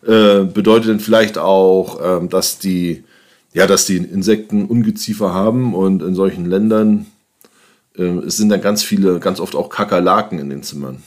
äh, 0.04 0.42
bedeutet 0.42 0.90
dann 0.90 1.00
vielleicht 1.00 1.38
auch, 1.38 2.00
ähm, 2.02 2.28
dass 2.28 2.58
die, 2.58 3.04
ja, 3.54 3.68
dass 3.68 3.86
die 3.86 3.96
Insekten 3.98 4.66
Ungeziefer 4.66 5.32
haben 5.32 5.72
und 5.72 6.02
in 6.02 6.16
solchen 6.16 6.46
Ländern 6.46 7.06
äh, 7.96 8.02
es 8.26 8.36
sind 8.36 8.48
dann 8.48 8.60
ganz 8.60 8.82
viele, 8.82 9.20
ganz 9.20 9.38
oft 9.38 9.54
auch 9.54 9.70
Kakerlaken 9.70 10.40
in 10.40 10.50
den 10.50 10.64
Zimmern. 10.64 11.02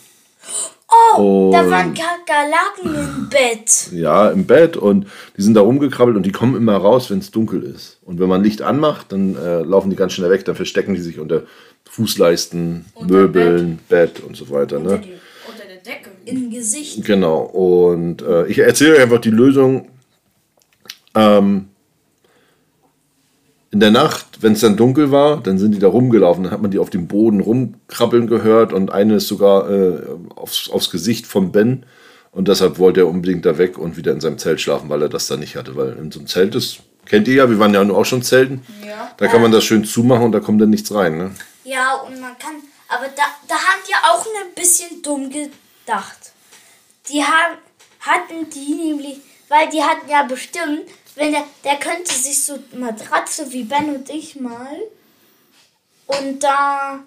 Oh, 1.17 1.49
da 1.53 1.61
Und- 1.61 1.71
waren 1.71 1.93
Kakerlaken 1.93 2.95
im 2.95 3.29
Bett. 3.29 3.91
Ja, 3.91 4.29
im 4.31 4.45
Bett 4.47 4.75
und 4.75 5.05
die 5.37 5.41
sind 5.43 5.53
da 5.53 5.61
rumgekrabbelt 5.61 6.17
und 6.17 6.25
die 6.25 6.31
kommen 6.31 6.55
immer 6.55 6.75
raus, 6.77 7.09
wenn 7.11 7.19
es 7.19 7.29
dunkel 7.31 7.61
ist. 7.63 7.99
Und 8.03 8.19
wenn 8.19 8.27
man 8.29 8.43
Licht 8.43 8.61
anmacht, 8.63 9.11
dann 9.11 9.35
äh, 9.35 9.59
laufen 9.61 9.89
die 9.91 9.95
ganz 9.95 10.13
schnell 10.13 10.31
weg, 10.31 10.45
dann 10.45 10.55
verstecken 10.55 10.95
die 10.95 11.01
sich 11.01 11.19
unter 11.19 11.43
Fußleisten, 11.91 12.85
Unter 12.95 13.13
Möbeln, 13.13 13.79
Bett. 13.87 14.19
und 14.21 14.35
so 14.35 14.49
weiter. 14.49 14.79
Ne? 14.79 14.93
Unter 15.47 15.65
der 15.67 15.77
Decke. 15.83 16.09
Im 16.25 16.49
Gesicht. 16.51 17.03
Genau, 17.05 17.39
und 17.41 18.21
äh, 18.21 18.45
ich 18.47 18.59
erzähle 18.59 18.95
euch 18.95 19.01
einfach 19.01 19.19
die 19.21 19.31
Lösung. 19.31 19.87
Ähm, 21.15 21.68
in 23.71 23.79
der 23.79 23.91
Nacht, 23.91 24.41
wenn 24.41 24.53
es 24.53 24.61
dann 24.61 24.77
dunkel 24.77 25.11
war, 25.11 25.41
dann 25.41 25.59
sind 25.59 25.73
die 25.73 25.79
da 25.79 25.87
rumgelaufen, 25.87 26.43
dann 26.43 26.51
hat 26.53 26.61
man 26.61 26.71
die 26.71 26.79
auf 26.79 26.89
dem 26.89 27.07
Boden 27.07 27.39
rumkrabbeln 27.39 28.25
gehört 28.27 28.73
und 28.73 28.91
eine 28.91 29.15
ist 29.15 29.27
sogar 29.27 29.69
äh, 29.69 29.99
aufs, 30.35 30.69
aufs 30.69 30.89
Gesicht 30.89 31.27
von 31.27 31.51
Ben 31.51 31.85
und 32.31 32.47
deshalb 32.47 32.79
wollte 32.79 33.01
er 33.01 33.07
unbedingt 33.07 33.45
da 33.45 33.57
weg 33.59 33.77
und 33.77 33.95
wieder 33.95 34.11
in 34.11 34.21
seinem 34.21 34.39
Zelt 34.39 34.59
schlafen, 34.59 34.89
weil 34.89 35.01
er 35.03 35.09
das 35.09 35.27
da 35.27 35.37
nicht 35.37 35.55
hatte, 35.55 35.75
weil 35.75 35.93
in 35.97 36.11
so 36.11 36.19
einem 36.19 36.27
Zelt 36.27 36.55
ist, 36.55 36.79
kennt 37.05 37.27
ihr 37.27 37.35
ja, 37.35 37.49
wir 37.49 37.59
waren 37.59 37.73
ja 37.73 37.81
auch 37.91 38.05
schon 38.05 38.23
zelten, 38.23 38.61
Ja. 38.85 39.11
da 39.17 39.27
kann 39.27 39.41
man 39.41 39.51
das 39.51 39.63
schön 39.63 39.83
zumachen 39.85 40.25
und 40.25 40.31
da 40.31 40.39
kommt 40.39 40.59
dann 40.61 40.69
nichts 40.71 40.93
rein. 40.93 41.17
Ne? 41.17 41.31
Ja, 41.63 41.95
und 41.95 42.19
man 42.19 42.37
kann. 42.39 42.55
Aber 42.87 43.05
da, 43.15 43.23
da 43.47 43.53
haben 43.53 43.81
die 43.87 43.93
auch 43.93 44.25
ein 44.25 44.53
bisschen 44.55 45.01
dumm 45.03 45.29
gedacht. 45.29 46.31
Die 47.11 47.21
haben, 47.23 47.57
hatten 47.99 48.49
die 48.49 48.73
nämlich, 48.73 49.17
weil 49.47 49.69
die 49.69 49.83
hatten 49.83 50.09
ja 50.09 50.23
bestimmt, 50.23 50.81
wenn 51.19 51.33
der, 51.33 51.43
der 51.65 51.75
könnte 51.75 52.13
sich 52.13 52.43
so 52.43 52.57
Matratze 52.73 53.51
wie 53.51 53.65
Ben 53.65 53.93
und 53.93 54.09
ich 54.09 54.39
mal. 54.39 54.77
Und 56.07 56.41
da, 56.41 56.99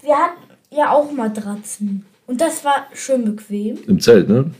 wir 0.00 0.16
hatten 0.16 0.42
ja 0.70 0.92
auch 0.92 1.10
Matratzen. 1.10 2.06
Und 2.28 2.40
das 2.40 2.64
war 2.64 2.86
schön 2.94 3.24
bequem. 3.24 3.82
Im 3.88 4.00
Zelt, 4.00 4.28
ne? 4.28 4.52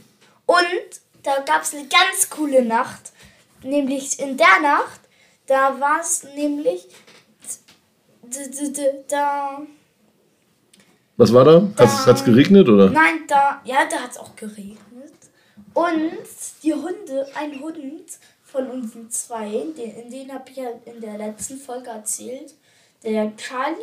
Und 0.45 0.89
da 1.23 1.39
gab 1.45 1.63
es 1.63 1.73
eine 1.73 1.87
ganz 1.87 2.29
coole 2.29 2.63
Nacht. 2.63 3.13
Nämlich 3.63 4.19
in 4.19 4.35
der 4.35 4.59
Nacht, 4.61 4.99
da 5.47 5.79
war 5.79 6.01
es 6.01 6.23
nämlich. 6.35 6.87
Da. 9.07 9.61
Was 11.15 11.33
war 11.33 11.45
da? 11.45 11.69
Hat 11.77 12.17
es 12.17 12.25
geregnet 12.25 12.67
oder? 12.67 12.89
Nein, 12.89 13.21
da. 13.27 13.61
Ja, 13.63 13.85
da 13.89 13.99
hat 13.99 14.11
es 14.11 14.17
auch 14.17 14.35
geregnet. 14.35 15.13
Und 15.73 16.11
die 16.61 16.73
Hunde, 16.73 17.25
ein 17.35 17.59
Hund 17.61 17.77
von 18.57 18.69
unseren 18.71 19.09
zwei, 19.09 19.65
den, 19.77 20.05
in 20.05 20.11
den 20.11 20.33
habe 20.33 20.45
ich 20.49 20.57
ja 20.57 20.69
in 20.85 20.99
der 20.99 21.17
letzten 21.17 21.57
Folge 21.57 21.89
erzählt. 21.89 22.55
Der 23.03 23.31
Charlie 23.37 23.75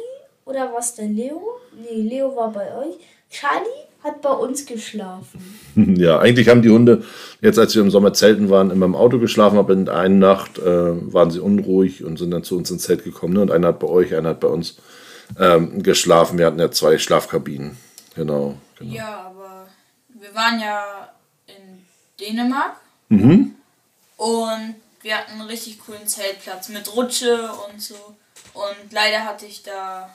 oder 0.45 0.73
was 0.75 0.97
der 0.97 1.07
Leo? 1.07 1.61
Nee, 1.77 2.03
Leo 2.03 2.35
war 2.35 2.51
bei 2.51 2.77
euch. 2.77 2.97
Charlie 3.31 3.85
hat 4.03 4.21
bei 4.21 4.33
uns 4.33 4.67
geschlafen. 4.67 5.61
Ja, 5.97 6.21
eigentlich 6.21 6.49
haben 6.49 6.63
die 6.63 6.71
Hunde, 6.71 7.03
jetzt 7.41 7.59
als 7.59 7.75
wir 7.75 7.83
im 7.83 7.91
Sommer 7.91 8.13
zelten 8.13 8.49
waren, 8.49 8.71
immer 8.71 8.87
im 8.87 8.95
Auto 8.95 9.19
geschlafen, 9.19 9.59
aber 9.59 9.73
in 9.73 9.89
einer 9.89 10.15
Nacht 10.15 10.59
äh, 10.59 11.13
waren 11.13 11.33
sie 11.33 11.41
unruhig 11.41 12.05
und 12.05 12.17
sind 12.17 12.31
dann 12.31 12.45
zu 12.45 12.57
uns 12.57 12.71
ins 12.71 12.85
Zelt 12.85 13.03
gekommen. 13.03 13.35
Ne? 13.35 13.41
Und 13.41 13.51
einer 13.51 13.69
hat 13.69 13.81
bei 13.81 13.89
euch, 13.89 14.15
einer 14.15 14.31
hat 14.31 14.41
bei 14.41 14.49
uns 14.49 14.77
ähm, 15.39 15.83
geschlafen. 15.83 16.39
Wir 16.39 16.47
hatten 16.47 16.61
ja 16.61 16.71
zwei 16.71 16.99
Schlafkabinen. 16.99 17.77
Genau. 18.15 18.55
genau. 18.79 18.95
Ja, 18.95 19.33
aber 19.33 19.67
wir 20.09 20.33
waren 20.35 20.61
ja 20.61 21.11
in 21.47 21.85
Dänemark. 22.21 22.77
Mhm. 23.09 23.55
Und 24.25 24.77
wir 25.03 25.19
hatten 25.19 25.33
einen 25.33 25.49
richtig 25.49 25.81
coolen 25.85 26.07
Zeltplatz 26.07 26.71
mit 26.71 26.97
Rutsche 26.97 27.51
und 27.69 27.83
so. 27.83 27.95
Und 28.55 28.91
leider 28.93 29.25
hatte 29.25 29.45
ich 29.45 29.63
da 29.63 30.09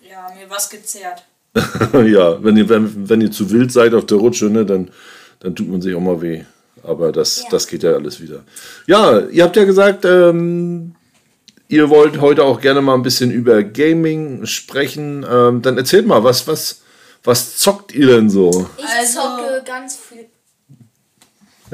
ja, 0.00 0.30
mir 0.34 0.48
was 0.48 0.70
gezerrt. 0.70 1.24
ja, 1.54 2.42
wenn 2.42 2.56
ihr, 2.56 2.68
wenn, 2.70 3.06
wenn 3.08 3.20
ihr 3.20 3.30
zu 3.30 3.50
wild 3.50 3.70
seid 3.70 3.92
auf 3.92 4.06
der 4.06 4.16
Rutsche, 4.16 4.46
ne, 4.46 4.64
dann, 4.64 4.90
dann 5.40 5.54
tut 5.54 5.68
man 5.68 5.82
sich 5.82 5.94
auch 5.94 6.00
mal 6.00 6.22
weh. 6.22 6.42
Aber 6.82 7.12
das, 7.12 7.42
Ja. 7.42 7.48
das 7.50 7.66
geht 7.66 7.82
ja 7.82 7.92
alles 7.92 8.18
wieder. 8.20 8.44
Ja, 8.86 9.20
ihr 9.20 9.44
habt 9.44 9.56
ja 9.56 9.64
gesagt, 9.64 10.06
ähm, 10.06 10.94
ihr 11.68 11.90
wollt 11.90 12.20
heute 12.22 12.44
auch 12.44 12.62
gerne 12.62 12.80
mal 12.80 12.94
ein 12.94 13.02
bisschen 13.02 13.30
über 13.30 13.62
Gaming 13.62 14.46
sprechen. 14.46 15.24
Ähm, 15.30 15.60
dann 15.60 15.76
erzählt 15.76 16.06
mal, 16.06 16.24
was, 16.24 16.46
was, 16.48 16.80
was 17.22 17.58
zockt 17.58 17.92
ihr 17.92 18.06
denn 18.06 18.30
so? 18.30 18.70
Ich 18.78 18.84
Also- 18.86 19.20
zocke 19.20 19.62
ganz 19.66 19.96
viel. 19.96 20.26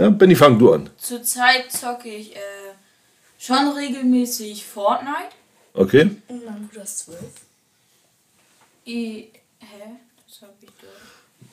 Ja, 0.00 0.09
Benny, 0.09 0.35
fang 0.35 0.59
du 0.59 0.73
an. 0.73 0.88
Zurzeit 0.97 1.71
zocke 1.71 2.09
ich 2.09 2.35
äh, 2.35 2.40
schon 3.38 3.69
regelmäßig 3.69 4.64
Fortnite. 4.64 5.35
Okay? 5.75 6.16
Und 6.26 6.47
mein 6.47 6.66
Bruder 6.66 6.85
ist 6.85 7.00
zwölf. 7.00 7.33
I, 8.87 9.28
hä? 9.59 9.97
Das 10.26 10.40
hab 10.40 10.54
ich 10.62 10.71
doch. 10.80 11.47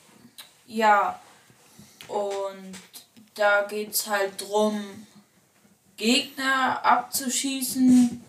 Ja. 0.66 1.20
Und 2.08 2.72
da 3.36 3.64
geht's 3.64 4.08
halt 4.08 4.40
drum, 4.40 4.82
Gegner 5.98 6.86
abzuschießen 6.86 8.24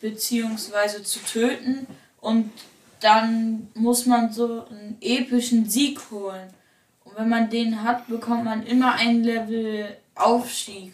beziehungsweise 0.00 1.04
zu 1.04 1.20
töten 1.20 1.86
und 2.20 2.50
dann 2.98 3.70
muss 3.74 4.04
man 4.04 4.32
so 4.32 4.66
einen 4.68 4.96
epischen 5.00 5.70
Sieg 5.70 6.10
holen. 6.10 6.52
Und 7.04 7.16
wenn 7.18 7.28
man 7.28 7.50
den 7.50 7.82
hat, 7.82 8.08
bekommt 8.08 8.44
man 8.44 8.64
immer 8.64 8.94
ein 8.94 9.22
Level 9.22 9.86
Aufstieg. 10.14 10.92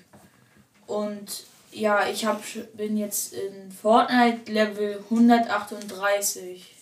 Und 0.87 1.45
ja, 1.73 2.01
ich 2.11 2.25
hab, 2.25 2.43
bin 2.77 2.97
jetzt 2.97 3.35
in 3.35 3.71
Fortnite 3.71 4.51
Level 4.51 5.01
138. 5.11 6.75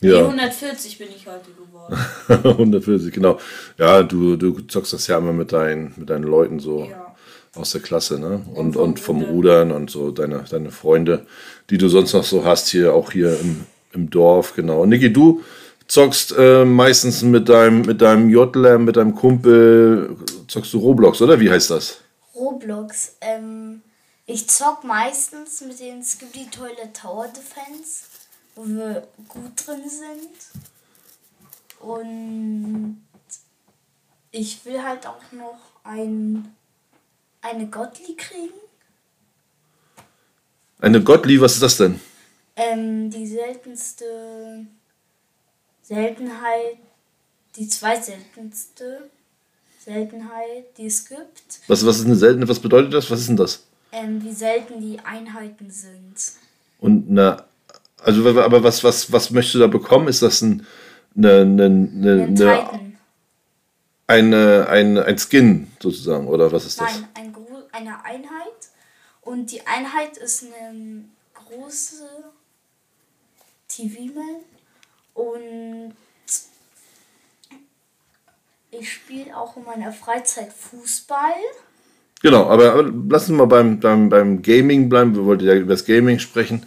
Nee, 0.00 0.10
Ja, 0.10 0.18
140 0.20 0.98
bin 0.98 1.08
ich 1.14 1.26
heute 1.26 1.50
geworden. 1.52 1.96
140, 2.28 3.12
genau. 3.12 3.38
Ja, 3.78 4.02
du, 4.02 4.36
du 4.36 4.60
zockst 4.60 4.92
das 4.92 5.06
ja 5.08 5.18
immer 5.18 5.32
mit 5.32 5.52
deinen, 5.52 5.92
mit 5.96 6.10
deinen 6.10 6.24
Leuten 6.24 6.60
so 6.60 6.84
Ja. 6.90 7.14
aus 7.56 7.72
der 7.72 7.80
Klasse, 7.80 8.20
ne? 8.20 8.44
Und, 8.54 8.74
vom 8.74 8.82
und 8.82 9.00
vom 9.00 9.16
Rudern. 9.22 9.32
Rudern 9.32 9.72
und 9.72 9.90
so 9.90 10.10
deine, 10.12 10.44
deine 10.48 10.70
Freunde, 10.70 11.26
die 11.70 11.78
du 11.78 11.88
sonst 11.88 12.12
noch 12.12 12.24
so 12.24 12.44
hast, 12.44 12.68
hier 12.68 12.94
auch 12.94 13.10
hier 13.12 13.38
im, 13.40 13.64
im 13.92 14.10
Dorf, 14.10 14.54
genau. 14.54 14.82
Und 14.82 14.90
Niki, 14.90 15.12
du 15.12 15.42
zockst 15.88 16.34
äh, 16.38 16.64
meistens 16.64 17.22
mit 17.22 17.48
deinem, 17.48 17.82
mit 17.82 18.00
deinem 18.00 18.28
Jodler, 18.28 18.78
mit 18.78 18.96
deinem 18.96 19.14
Kumpel, 19.14 20.16
zockst 20.46 20.72
du 20.74 20.78
Roblox, 20.78 21.20
oder? 21.22 21.40
Wie 21.40 21.50
heißt 21.50 21.70
das? 21.70 22.00
Roblox. 22.34 23.16
Ähm, 23.20 23.82
ich 24.26 24.48
zock 24.48 24.84
meistens 24.84 25.62
mit 25.62 25.80
den 25.80 26.04
Skibidi 26.04 26.48
Toilet 26.50 26.94
Tower 26.94 27.26
Defense, 27.28 28.04
wo 28.54 28.66
wir 28.66 29.08
gut 29.28 29.66
drin 29.66 29.88
sind. 29.88 30.62
Und 31.80 33.02
ich 34.30 34.64
will 34.66 34.82
halt 34.82 35.06
auch 35.06 35.32
noch 35.32 35.58
ein, 35.84 36.54
eine 37.40 37.66
Godly 37.66 38.14
kriegen. 38.14 38.52
Eine 40.80 41.02
Gottlieb, 41.02 41.40
was 41.40 41.54
ist 41.54 41.62
das 41.62 41.76
denn? 41.78 42.00
Ähm, 42.54 43.10
die 43.10 43.26
seltenste 43.26 44.66
Seltenheit, 45.88 46.76
die 47.56 47.66
zweitseltenste 47.66 49.08
Seltenheit, 49.82 50.76
die 50.76 50.84
es 50.84 51.08
gibt. 51.08 51.60
Was, 51.66 51.86
was 51.86 52.00
ist 52.00 52.04
eine 52.04 52.14
seltene, 52.14 52.46
was 52.46 52.60
bedeutet 52.60 52.92
das? 52.92 53.10
Was 53.10 53.20
ist 53.20 53.30
denn 53.30 53.38
das? 53.38 53.64
Ähm, 53.92 54.22
wie 54.22 54.32
selten 54.32 54.82
die 54.82 54.98
Einheiten 55.00 55.70
sind. 55.70 56.14
Und 56.78 57.08
eine, 57.08 57.42
also 57.96 58.28
aber 58.38 58.62
was, 58.62 58.84
was, 58.84 59.10
was 59.10 59.30
möchtest 59.30 59.54
du 59.54 59.58
da 59.60 59.66
bekommen? 59.66 60.08
Ist 60.08 60.20
das 60.20 60.42
ein, 60.42 60.66
eine, 61.16 61.40
eine, 61.40 61.64
eine, 61.64 62.12
Ein 62.12 62.20
eine, 62.20 62.34
Titan. 62.34 62.98
eine, 64.06 64.68
ein, 64.68 64.98
ein 64.98 65.18
Skin 65.18 65.72
sozusagen, 65.80 66.28
oder 66.28 66.52
was 66.52 66.66
ist 66.66 66.78
das? 66.82 66.92
Nein, 66.92 67.08
ein, 67.14 67.36
eine 67.72 68.04
Einheit. 68.04 68.60
Und 69.22 69.50
die 69.52 69.66
Einheit 69.66 70.18
ist 70.18 70.44
eine 70.44 71.04
große 71.32 72.04
TV-Man. 73.68 74.42
Und 75.18 75.96
ich 78.70 78.92
spiele 78.92 79.36
auch 79.36 79.56
in 79.56 79.64
meiner 79.64 79.90
Freizeit 79.92 80.52
Fußball. 80.52 81.34
Genau, 82.22 82.46
aber, 82.46 82.72
aber 82.72 82.92
lass 83.10 83.28
uns 83.28 83.36
mal 83.36 83.46
beim, 83.46 83.80
beim, 83.80 84.08
beim 84.08 84.42
Gaming 84.42 84.88
bleiben. 84.88 85.16
Wir 85.16 85.24
wollten 85.24 85.44
ja 85.44 85.54
über 85.56 85.72
das 85.72 85.84
Gaming 85.84 86.20
sprechen. 86.20 86.64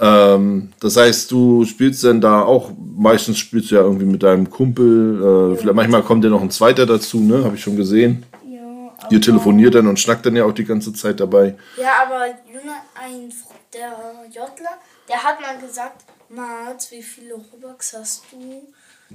Ähm, 0.00 0.72
das 0.78 0.96
heißt, 0.96 1.32
du 1.32 1.64
spielst 1.64 2.04
dann 2.04 2.20
da 2.20 2.42
auch, 2.42 2.70
meistens 2.96 3.38
spielst 3.38 3.72
du 3.72 3.74
ja 3.74 3.82
irgendwie 3.82 4.06
mit 4.06 4.22
deinem 4.22 4.48
Kumpel. 4.48 5.54
Äh, 5.54 5.56
vielleicht 5.56 5.74
manchmal 5.74 6.02
kommt 6.02 6.22
ja 6.22 6.30
noch 6.30 6.42
ein 6.42 6.50
zweiter 6.50 6.86
dazu, 6.86 7.18
ne? 7.18 7.42
Habe 7.42 7.56
ich 7.56 7.62
schon 7.62 7.76
gesehen. 7.76 8.24
Ja, 8.48 9.08
Ihr 9.10 9.20
telefoniert 9.20 9.74
dann 9.74 9.88
und 9.88 9.98
schnackt 9.98 10.26
dann 10.26 10.36
ja 10.36 10.44
auch 10.44 10.52
die 10.52 10.64
ganze 10.64 10.92
Zeit 10.92 11.18
dabei. 11.18 11.56
Ja, 11.76 12.04
aber 12.06 12.20
ein 12.22 13.32
der 13.74 13.92
Jodler, 14.26 14.78
der 15.08 15.22
hat 15.22 15.40
mal 15.40 15.58
gesagt, 15.58 16.04
Mats, 16.30 16.92
wie 16.92 17.02
viele 17.02 17.34
Robux 17.34 17.92
hast 17.92 18.22
du? 18.30 18.62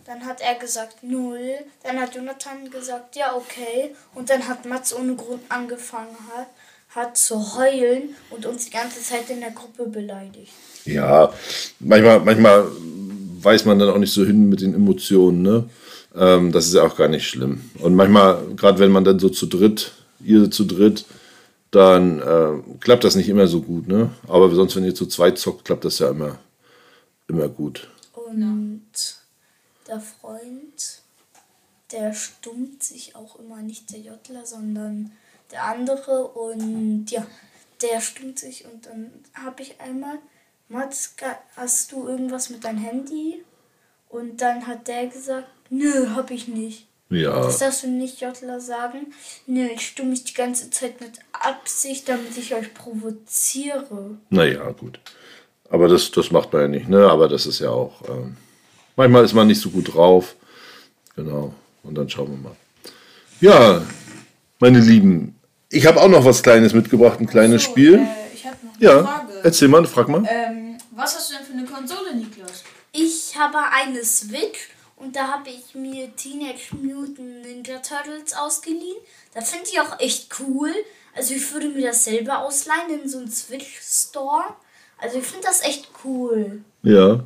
Dann 0.05 0.25
hat 0.25 0.41
er 0.41 0.55
gesagt, 0.55 1.01
null. 1.01 1.55
Dann 1.83 1.99
hat 1.99 2.15
Jonathan 2.15 2.69
gesagt, 2.69 3.15
ja, 3.15 3.35
okay. 3.35 3.95
Und 4.13 4.29
dann 4.29 4.47
hat 4.47 4.65
Mats 4.65 4.93
ohne 4.93 5.15
Grund 5.15 5.41
angefangen 5.47 6.17
hat, 6.35 6.47
hat 6.89 7.17
zu 7.17 7.57
heulen 7.57 8.15
und 8.29 8.45
uns 8.45 8.65
die 8.65 8.71
ganze 8.71 9.01
Zeit 9.01 9.29
in 9.29 9.39
der 9.39 9.51
Gruppe 9.51 9.85
beleidigt. 9.87 10.51
Ja, 10.83 11.31
manchmal, 11.79 12.19
manchmal 12.19 12.65
weiß 13.39 13.63
man 13.65 13.79
dann 13.79 13.89
auch 13.89 13.97
nicht 13.97 14.13
so 14.13 14.25
hin 14.25 14.49
mit 14.49 14.59
den 14.61 14.73
Emotionen, 14.73 15.41
ne? 15.41 15.69
Ähm, 16.15 16.51
das 16.51 16.67
ist 16.67 16.73
ja 16.73 16.83
auch 16.83 16.97
gar 16.97 17.07
nicht 17.07 17.27
schlimm. 17.27 17.69
Und 17.79 17.95
manchmal, 17.95 18.39
gerade 18.55 18.79
wenn 18.79 18.91
man 18.91 19.05
dann 19.05 19.19
so 19.19 19.29
zu 19.29 19.45
dritt, 19.45 19.91
ihr 20.19 20.51
zu 20.51 20.65
dritt, 20.65 21.05
dann 21.71 22.19
äh, 22.19 22.61
klappt 22.79 23.03
das 23.03 23.15
nicht 23.15 23.29
immer 23.29 23.47
so 23.47 23.61
gut, 23.61 23.87
ne? 23.87 24.09
Aber 24.27 24.53
sonst, 24.53 24.75
wenn 24.75 24.85
ihr 24.85 24.95
zu 24.95 25.05
zweit 25.05 25.37
zockt, 25.37 25.65
klappt 25.65 25.85
das 25.85 25.99
ja 25.99 26.09
immer, 26.09 26.39
immer 27.27 27.49
gut. 27.49 27.89
Und 28.13 28.83
der 29.87 29.99
Freund, 29.99 31.01
der 31.91 32.13
stummt 32.13 32.83
sich 32.83 33.15
auch 33.15 33.39
immer 33.39 33.61
nicht 33.61 33.91
der 33.91 33.99
Jodler, 33.99 34.45
sondern 34.45 35.11
der 35.51 35.63
andere. 35.63 36.27
Und 36.27 37.07
ja, 37.11 37.25
der 37.81 38.01
stummt 38.01 38.39
sich. 38.39 38.65
Und 38.65 38.85
dann 38.85 39.11
habe 39.33 39.61
ich 39.61 39.79
einmal, 39.79 40.17
Mats, 40.69 41.15
hast 41.55 41.91
du 41.91 42.07
irgendwas 42.07 42.49
mit 42.49 42.63
deinem 42.63 42.79
Handy? 42.79 43.43
Und 44.09 44.41
dann 44.41 44.65
hat 44.65 44.87
der 44.87 45.07
gesagt, 45.07 45.47
nö, 45.69 46.09
hab 46.15 46.31
ich 46.31 46.47
nicht. 46.47 46.87
Ja, 47.09 47.39
Das 47.39 47.59
darfst 47.59 47.83
du 47.83 47.87
nicht 47.87 48.19
Jodler 48.21 48.59
sagen. 48.59 49.13
Nö, 49.45 49.67
ich 49.67 49.87
stumme 49.87 50.09
mich 50.09 50.23
die 50.23 50.33
ganze 50.33 50.71
Zeit 50.71 50.99
mit 51.01 51.19
Absicht, 51.33 52.09
damit 52.09 52.35
ich 52.35 52.55
euch 52.55 52.73
provoziere. 52.73 54.17
naja, 54.29 54.71
gut. 54.71 54.99
Aber 55.69 55.87
das, 55.87 56.11
das 56.11 56.31
macht 56.31 56.53
man 56.53 56.61
ja 56.63 56.67
nicht, 56.67 56.87
ne? 56.89 57.07
Aber 57.09 57.27
das 57.27 57.45
ist 57.45 57.59
ja 57.59 57.69
auch, 57.69 58.01
ähm, 58.07 58.37
manchmal 58.95 59.25
ist 59.25 59.33
man 59.33 59.47
nicht 59.47 59.59
so 59.61 59.69
gut 59.69 59.93
drauf. 59.93 60.35
Genau. 61.15 61.53
Und 61.83 61.95
dann 61.95 62.09
schauen 62.09 62.29
wir 62.31 62.37
mal. 62.49 62.55
Ja, 63.41 63.81
meine 64.59 64.79
Lieben, 64.79 65.35
ich 65.69 65.85
habe 65.85 65.99
auch 66.01 66.07
noch 66.07 66.23
was 66.25 66.41
Kleines 66.43 66.73
mitgebracht, 66.73 67.19
ein 67.19 67.27
kleines 67.27 67.63
So, 67.63 67.71
Spiel. 67.71 67.95
Äh, 67.99 68.33
ich 68.33 68.45
habe 68.45 68.57
noch 68.65 68.73
eine 68.75 68.83
Ja, 68.83 69.03
Frage. 69.03 69.33
erzähl 69.43 69.67
mal, 69.67 69.85
frag 69.85 70.07
mal. 70.07 70.23
Ähm, 70.27 70.77
was 70.91 71.15
hast 71.15 71.31
du 71.31 71.35
denn 71.37 71.45
für 71.45 71.53
eine 71.53 71.65
Konsole, 71.65 72.15
Niklas? 72.15 72.63
Ich 72.93 73.35
habe 73.37 73.57
eine 73.73 74.03
Switch 74.05 74.69
und 74.95 75.15
da 75.15 75.27
habe 75.27 75.49
ich 75.49 75.75
mir 75.75 76.15
Teenage 76.15 76.73
Mutant 76.81 77.41
Ninja 77.45 77.79
Turtles 77.79 78.33
ausgeliehen. 78.33 78.97
Das 79.33 79.49
finde 79.51 79.65
ich 79.71 79.79
auch 79.81 79.99
echt 79.99 80.29
cool. 80.39 80.71
Also 81.13 81.33
ich 81.33 81.51
würde 81.53 81.69
mir 81.69 81.87
das 81.87 82.05
selber 82.05 82.39
ausleihen 82.39 83.01
in 83.01 83.09
so 83.09 83.17
einem 83.17 83.27
Switch 83.29 83.79
Store. 83.81 84.43
Also 84.97 85.17
ich 85.17 85.25
finde 85.25 85.47
das 85.47 85.63
echt 85.63 85.89
cool. 86.03 86.59
Ja. 86.83 87.23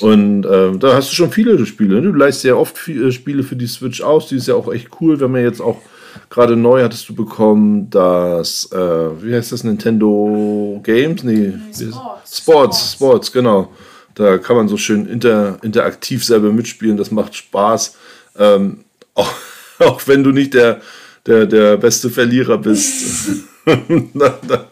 Und 0.00 0.46
ähm, 0.46 0.78
da 0.78 0.94
hast 0.94 1.10
du 1.10 1.14
schon 1.14 1.30
viele 1.30 1.64
Spiele. 1.64 2.00
Ne? 2.00 2.12
Du 2.12 2.18
leihst 2.18 2.44
ja 2.44 2.54
oft 2.54 2.76
viele 2.76 3.12
Spiele 3.12 3.42
für 3.42 3.56
die 3.56 3.66
Switch 3.66 4.02
aus. 4.02 4.28
Die 4.28 4.36
ist 4.36 4.48
ja 4.48 4.54
auch 4.54 4.72
echt 4.72 4.88
cool. 5.00 5.18
Wenn 5.20 5.32
man 5.32 5.42
jetzt 5.42 5.60
auch 5.60 5.80
gerade 6.28 6.54
neu 6.54 6.82
hattest 6.82 7.08
du 7.08 7.14
bekommen, 7.14 7.88
das, 7.88 8.70
äh, 8.72 8.78
wie 9.22 9.34
heißt 9.34 9.52
das, 9.52 9.64
Nintendo 9.64 10.80
Games? 10.82 11.22
Nee, 11.22 11.54
Sports. 11.72 12.38
Sports, 12.38 12.92
Sports, 12.92 13.32
genau. 13.32 13.72
Da 14.14 14.38
kann 14.38 14.56
man 14.56 14.68
so 14.68 14.76
schön 14.76 15.06
inter, 15.06 15.58
interaktiv 15.62 16.24
selber 16.24 16.52
mitspielen. 16.52 16.96
Das 16.96 17.10
macht 17.10 17.34
Spaß. 17.34 17.96
Ähm, 18.38 18.84
auch, 19.14 19.32
auch 19.78 20.02
wenn 20.06 20.22
du 20.22 20.30
nicht 20.30 20.52
der, 20.52 20.80
der, 21.26 21.46
der 21.46 21.78
beste 21.78 22.10
Verlierer 22.10 22.58
bist. 22.58 23.46
Na, 24.14 24.38
na, 24.46 24.68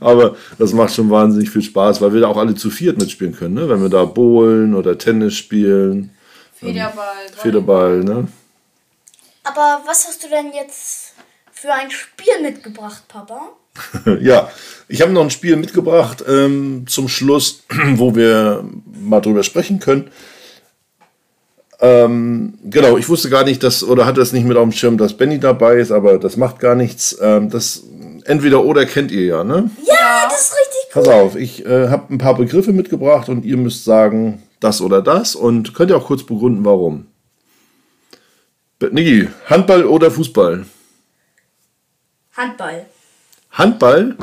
Aber 0.00 0.36
das 0.58 0.72
macht 0.72 0.94
schon 0.94 1.10
wahnsinnig 1.10 1.50
viel 1.50 1.62
Spaß, 1.62 2.00
weil 2.00 2.12
wir 2.12 2.20
da 2.20 2.28
auch 2.28 2.36
alle 2.36 2.54
zu 2.54 2.70
viert 2.70 2.98
mitspielen 2.98 3.34
können. 3.34 3.54
Ne? 3.54 3.68
Wenn 3.68 3.82
wir 3.82 3.88
da 3.88 4.04
bowlen 4.04 4.74
oder 4.74 4.96
Tennis 4.98 5.34
spielen, 5.34 6.10
Federball. 6.54 7.16
Federball. 7.36 8.00
Ne? 8.00 8.12
Aber 8.12 8.28
aber 9.46 9.82
was 9.86 10.06
hast 10.06 10.24
du 10.24 10.28
denn 10.28 10.52
jetzt 10.52 11.14
für 11.52 11.72
ein 11.72 11.90
Spiel 11.90 12.42
mitgebracht, 12.42 13.04
Papa? 13.08 13.50
ja, 14.20 14.50
ich 14.88 15.02
habe 15.02 15.12
noch 15.12 15.22
ein 15.22 15.30
Spiel 15.30 15.56
mitgebracht 15.56 16.24
ähm, 16.26 16.84
zum 16.88 17.08
Schluss, 17.08 17.64
wo 17.94 18.14
wir 18.14 18.64
mal 18.92 19.20
drüber 19.20 19.42
sprechen 19.42 19.78
können. 19.78 20.10
Ähm, 21.78 22.58
genau, 22.64 22.96
ich 22.96 23.08
wusste 23.08 23.28
gar 23.28 23.44
nicht, 23.44 23.62
dass, 23.62 23.84
oder 23.84 24.06
hatte 24.06 24.22
es 24.22 24.32
nicht 24.32 24.46
mit 24.46 24.56
auf 24.56 24.64
dem 24.64 24.72
Schirm, 24.72 24.96
dass 24.96 25.16
Benny 25.16 25.38
dabei 25.38 25.76
ist, 25.76 25.92
aber 25.92 26.18
das 26.18 26.38
macht 26.38 26.58
gar 26.58 26.74
nichts. 26.74 27.16
Ähm, 27.20 27.50
das 27.50 27.84
entweder 28.28 28.64
oder 28.64 28.86
kennt 28.86 29.10
ihr 29.10 29.24
ja, 29.24 29.44
ne? 29.44 29.70
Ja, 29.84 30.28
das 30.28 30.46
ist 30.46 30.52
richtig 30.52 30.92
Pass 30.92 31.08
auf, 31.08 31.36
ich 31.36 31.64
äh, 31.66 31.88
habe 31.88 32.14
ein 32.14 32.18
paar 32.18 32.36
Begriffe 32.36 32.72
mitgebracht 32.72 33.28
und 33.28 33.44
ihr 33.44 33.56
müsst 33.56 33.84
sagen, 33.84 34.42
das 34.60 34.80
oder 34.80 35.02
das 35.02 35.34
und 35.34 35.74
könnt 35.74 35.90
ihr 35.90 35.96
auch 35.96 36.06
kurz 36.06 36.24
begründen, 36.24 36.64
warum. 36.64 37.06
Niki, 38.80 39.28
Handball 39.46 39.84
oder 39.84 40.10
Fußball? 40.10 40.66
Handball. 42.36 42.86
Handball? 43.50 44.16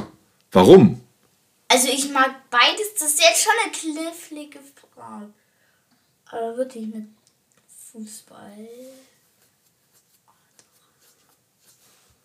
Warum? 0.51 1.01
Also 1.67 1.87
ich 1.87 2.11
mag 2.11 2.29
beides. 2.51 2.93
Das 2.99 3.09
ist 3.09 3.19
jetzt 3.19 3.43
schon 3.43 3.53
eine 3.63 3.71
knifflige 3.71 4.59
Frage. 4.93 5.33
Aber 6.29 6.57
wirklich 6.57 6.85
mit 6.85 7.05
Fußball. 7.91 8.69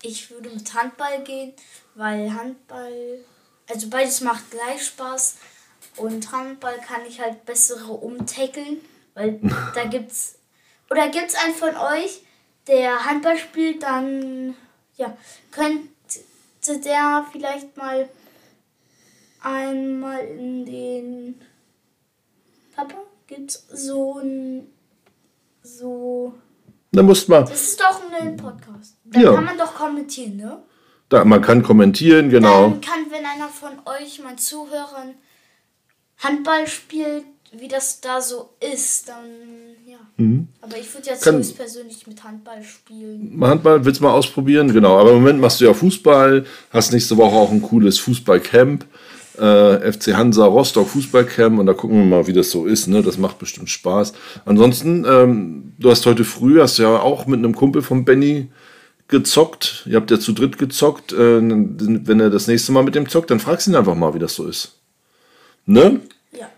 Ich 0.01 0.31
würde 0.31 0.49
mit 0.49 0.73
Handball 0.73 1.23
gehen, 1.23 1.53
weil 1.95 2.33
Handball, 2.33 3.19
also 3.67 3.89
beides 3.89 4.21
macht 4.21 4.49
gleich 4.51 4.85
Spaß. 4.85 5.37
Und 5.97 6.31
Handball 6.31 6.77
kann 6.79 7.05
ich 7.05 7.19
halt 7.19 7.45
bessere 7.45 7.91
umtackeln, 7.91 8.77
weil 9.13 9.39
da 9.75 9.85
gibt's. 9.85 10.35
Oder 10.89 11.09
gibt's 11.09 11.35
einen 11.35 11.53
von 11.53 11.75
euch, 11.75 12.21
der 12.67 13.05
Handball 13.05 13.37
spielt, 13.37 13.83
dann 13.83 14.55
ja, 14.95 15.15
könnte 15.51 15.89
der 16.83 17.25
vielleicht 17.31 17.77
mal 17.77 18.09
einmal 19.41 20.25
in 20.25 20.65
den 20.65 21.41
Papa 22.75 22.95
gibt's 23.27 23.65
so 23.71 24.19
ein 24.19 24.71
so 25.63 26.33
Da 26.91 27.03
muss 27.03 27.27
man, 27.27 27.45
das 27.45 27.61
ist 27.61 27.79
doch 27.79 28.01
ein 28.19 28.35
Podcast. 28.37 28.95
Da 29.05 29.19
Ja. 29.19 29.33
kann 29.35 29.45
man 29.45 29.57
doch 29.57 29.75
kommentieren, 29.75 30.37
ne? 30.37 30.57
da, 31.09 31.23
man 31.25 31.41
kann 31.41 31.63
kommentieren, 31.63 32.29
genau. 32.29 32.69
Dann 32.69 32.81
kann, 32.81 33.05
wenn 33.09 33.25
einer 33.25 33.47
von 33.49 33.71
euch, 33.85 34.21
mein 34.23 34.37
Zuhörern, 34.37 35.13
Handball 36.17 36.67
spielt, 36.67 37.23
wie 37.51 37.67
das 37.67 37.99
da 38.01 38.21
so 38.21 38.49
ist, 38.73 39.09
dann 39.09 39.25
ja. 39.87 39.97
Aber 40.61 40.77
ich 40.77 40.93
würde 40.93 41.09
jetzt 41.09 41.21
Mhm. 41.21 41.25
Kann- 41.25 41.37
höchstpersönlich 41.39 42.05
mit 42.05 42.23
Handball 42.23 42.61
spielen. 42.63 43.37
Handball 43.41 43.83
willst 43.85 44.01
du 44.01 44.03
mal 44.03 44.11
ausprobieren? 44.13 44.71
Genau, 44.71 44.99
aber 44.99 45.11
im 45.11 45.17
Moment 45.17 45.39
machst 45.41 45.61
du 45.61 45.65
ja 45.65 45.73
Fußball, 45.73 46.45
hast 46.71 46.91
nächste 46.93 47.17
Woche 47.17 47.35
auch 47.35 47.51
ein 47.51 47.61
cooles 47.61 47.97
Fußballcamp. 47.99 48.85
Äh, 49.39 49.91
FC 49.91 50.13
Hansa 50.15 50.45
Rostock 50.45 50.89
Fußballcamp 50.89 51.59
und 51.59 51.65
da 51.65 51.73
gucken 51.73 51.97
wir 51.99 52.05
mal, 52.05 52.27
wie 52.27 52.33
das 52.33 52.51
so 52.51 52.65
ist. 52.65 52.87
Ne? 52.87 53.01
Das 53.01 53.17
macht 53.17 53.39
bestimmt 53.39 53.69
Spaß. 53.69 54.13
Ansonsten, 54.45 55.05
ähm, 55.07 55.73
du 55.79 55.89
hast 55.89 56.05
heute 56.05 56.25
früh, 56.25 56.59
hast 56.61 56.77
ja 56.77 56.99
auch 56.99 57.25
mit 57.25 57.39
einem 57.39 57.55
Kumpel 57.55 57.81
von 57.81 58.05
Benny 58.05 58.49
gezockt. 59.07 59.83
Ihr 59.87 59.97
habt 59.97 60.11
ja 60.11 60.19
zu 60.19 60.33
dritt 60.33 60.57
gezockt. 60.57 61.11
Äh, 61.11 61.41
wenn 61.41 62.19
er 62.19 62.29
das 62.29 62.47
nächste 62.47 62.71
Mal 62.71 62.83
mit 62.83 62.95
dem 62.95 63.09
zockt, 63.09 63.31
dann 63.31 63.39
fragst 63.39 63.67
du 63.67 63.71
ihn 63.71 63.75
einfach 63.75 63.95
mal, 63.95 64.13
wie 64.13 64.19
das 64.19 64.35
so 64.35 64.47
ist. 64.47 64.79
Ne? 65.65 65.99
Ja. 66.31 66.49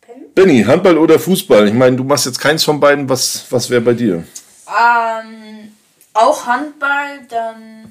Pen? 0.00 0.14
Benny, 0.34 0.62
Handball 0.62 0.98
oder 0.98 1.18
Fußball? 1.18 1.68
Ich 1.68 1.74
meine, 1.74 1.96
du 1.96 2.04
machst 2.04 2.26
jetzt 2.26 2.38
keins 2.38 2.64
von 2.64 2.80
beiden. 2.80 3.08
Was, 3.08 3.46
was 3.50 3.70
wäre 3.70 3.80
bei 3.80 3.94
dir? 3.94 4.24
Ähm, 4.66 5.72
auch 6.12 6.46
Handball, 6.46 7.26
dann 7.28 7.83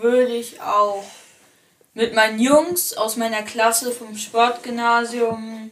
würde 0.00 0.32
ich 0.34 0.60
auch 0.60 1.04
mit 1.94 2.14
meinen 2.14 2.38
Jungs 2.40 2.96
aus 2.96 3.16
meiner 3.16 3.42
Klasse 3.42 3.90
vom 3.90 4.16
Sportgymnasium 4.16 5.70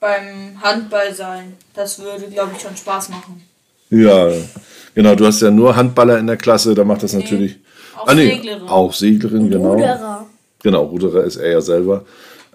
beim 0.00 0.60
Handball 0.62 1.14
sein. 1.14 1.54
Das 1.74 1.98
würde, 1.98 2.26
glaube 2.26 2.52
ich, 2.56 2.62
schon 2.62 2.76
Spaß 2.76 3.08
machen. 3.10 3.42
Ja, 3.90 4.28
genau. 4.94 5.14
Du 5.14 5.26
hast 5.26 5.40
ja 5.40 5.50
nur 5.50 5.74
Handballer 5.76 6.18
in 6.18 6.26
der 6.26 6.36
Klasse, 6.36 6.74
da 6.74 6.84
macht 6.84 7.02
das 7.02 7.12
natürlich. 7.12 7.56
auch 7.96 8.08
Ah, 8.08 8.14
nee, 8.14 8.30
Seglerin. 8.34 8.68
Auch 8.68 8.92
Seglerin, 8.92 9.50
genau. 9.50 9.72
Ruderer. 9.74 10.26
Genau, 10.62 10.84
Ruderer 10.84 11.24
ist 11.24 11.36
er 11.36 11.52
ja 11.52 11.60
selber. 11.60 12.04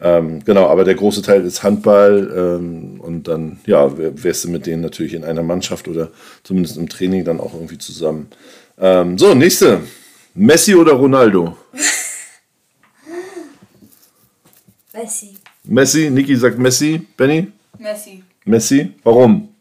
Ähm, 0.02 0.44
genau, 0.46 0.68
aber 0.68 0.84
der 0.86 0.96
große 0.96 1.22
Teil 1.22 1.44
ist 1.46 1.62
Handball 1.62 2.32
ähm, 2.36 3.00
und 3.02 3.28
dann, 3.28 3.60
ja, 3.66 3.98
wär- 3.98 4.24
wärst 4.24 4.46
du 4.46 4.50
mit 4.50 4.66
denen 4.66 4.82
natürlich 4.82 5.14
in 5.14 5.26
einer 5.26 5.44
Mannschaft 5.44 5.88
oder 5.90 6.10
zumindest 6.44 6.78
im 6.78 6.88
Training 6.88 7.26
dann 7.26 7.40
auch 7.42 7.54
irgendwie 7.54 7.78
zusammen. 7.78 8.28
Ähm, 8.80 9.18
so, 9.18 9.34
nächste. 9.34 9.82
Messi 10.34 10.76
oder 10.76 10.94
Ronaldo? 10.94 11.58
Messi. 14.94 15.38
Messi, 15.64 16.10
Niki 16.10 16.36
sagt 16.36 16.58
Messi, 16.58 17.00
Benny? 17.18 17.52
Messi. 17.78 18.24
Messi, 18.46 18.94
warum? 19.04 19.54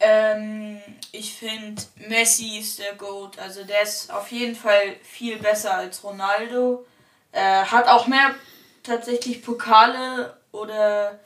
Ähm, 0.00 0.78
ich 1.12 1.34
finde, 1.34 1.82
Messi 2.08 2.58
ist 2.58 2.78
der 2.78 2.94
GOAT. 2.94 3.38
Also 3.38 3.64
der 3.64 3.82
ist 3.82 4.10
auf 4.12 4.30
jeden 4.30 4.54
Fall 4.54 4.96
viel 5.02 5.38
besser 5.38 5.74
als 5.74 6.02
Ronaldo. 6.04 6.86
Äh, 7.32 7.62
hat 7.64 7.88
auch 7.88 8.06
mehr 8.06 8.34
tatsächlich 8.82 9.42
Pokale 9.42 10.36
oder 10.52 11.18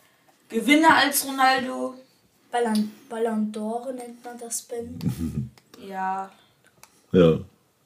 Gewinne 0.49 0.95
als 0.95 1.27
Ronaldo. 1.27 1.95
Ballon, 2.51 2.93
Ballon 3.09 3.51
d'Or 3.53 3.93
nennt 3.93 4.25
man 4.25 4.39
das, 4.39 4.63
Ben. 4.63 4.99
Ja, 5.89 6.31
Ja, 7.13 7.39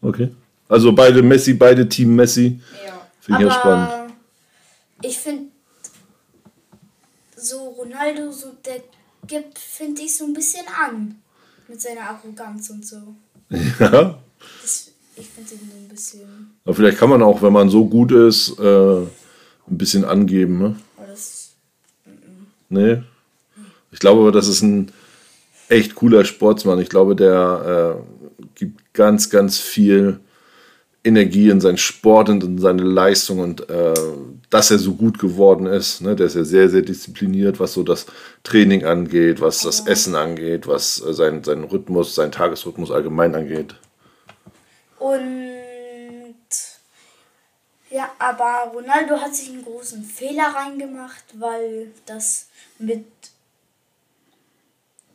okay. 0.03 0.31
Also 0.68 0.92
beide 0.92 1.22
Messi, 1.22 1.55
beide 1.55 1.88
Team 1.88 2.14
Messi. 2.16 2.61
ja. 2.85 2.92
Finde 3.20 3.42
ich 3.42 3.48
ja 3.48 3.55
spannend. 3.55 3.88
Aber 3.88 4.07
ich 5.02 5.18
finde, 5.18 5.44
so 7.37 7.59
Ronaldo, 7.70 8.31
so 8.33 8.52
der 8.64 8.83
gibt, 9.26 9.59
finde 9.59 10.02
ich, 10.02 10.16
so 10.16 10.24
ein 10.24 10.33
bisschen 10.33 10.64
an. 10.81 11.16
Mit 11.68 11.81
seiner 11.81 12.02
Arroganz 12.02 12.70
und 12.70 12.87
so. 12.87 12.96
Ja, 13.81 14.18
Das, 14.62 14.92
ich 15.16 15.26
finde 15.29 15.55
ihn 15.55 15.61
so 15.70 15.76
ein 15.76 15.88
bisschen. 15.88 16.57
aber 16.64 16.74
vielleicht 16.74 16.98
kann 16.98 17.11
man 17.11 17.22
auch, 17.22 17.42
wenn 17.42 17.52
man 17.52 17.68
so 17.68 17.87
gut 17.87 18.12
ist, 18.12 18.59
äh, 18.59 18.98
ein 19.00 19.09
bisschen 19.79 20.05
angeben, 20.05 20.59
ne? 20.59 20.76
Aber 20.96 21.07
das, 21.09 21.50
Nee. 22.68 23.02
Ich 23.92 23.98
glaube 24.00 24.20
aber, 24.20 24.33
das 24.33 24.48
ist 24.48 24.62
ein 24.62 24.90
echt 25.68 25.94
cooler 25.94 26.24
Sportsmann. 26.24 26.81
Ich 26.81 26.88
glaube, 26.88 27.14
der 27.16 27.96
äh, 27.98 28.48
gibt 28.55 28.92
ganz, 28.94 29.31
ganz 29.31 29.59
viel 29.59 30.20
Energie 31.07 31.51
in 31.51 31.61
seinen 31.61 31.79
Sport 31.79 32.29
und 32.29 32.42
in 32.42 32.59
seine 32.59 32.83
Leistung 32.83 33.38
und 33.38 33.71
äh, 33.71 33.95
dass 34.51 34.71
er 34.71 34.79
so 34.79 34.95
gut 34.95 35.19
geworden 35.19 35.66
ist. 35.66 36.01
Ne? 36.01 36.16
Der 36.16 36.27
ist 36.27 36.35
ja 36.37 36.45
sehr, 36.45 36.69
sehr 36.69 36.83
diszipliniert, 36.83 37.61
was 37.61 37.75
so 37.75 37.83
das 37.83 38.07
Training 38.42 38.85
angeht, 38.85 39.40
was 39.40 39.62
das 39.62 39.87
Essen 39.87 40.14
angeht, 40.16 40.66
was 40.66 41.01
äh, 41.01 41.14
sein, 41.14 41.45
seinen 41.45 41.64
Rhythmus, 41.64 42.14
seinen 42.14 42.33
Tagesrhythmus 42.33 42.90
allgemein 42.90 43.35
angeht. 43.35 43.77
Und 44.99 46.35
ja, 47.90 48.11
aber 48.19 48.73
Ronaldo 48.75 49.16
hat 49.21 49.35
sich 49.35 49.51
einen 49.51 49.64
großen 49.64 50.03
Fehler 50.03 50.55
reingemacht, 50.55 51.25
weil 51.38 51.92
das 52.07 52.49
mit 52.79 53.05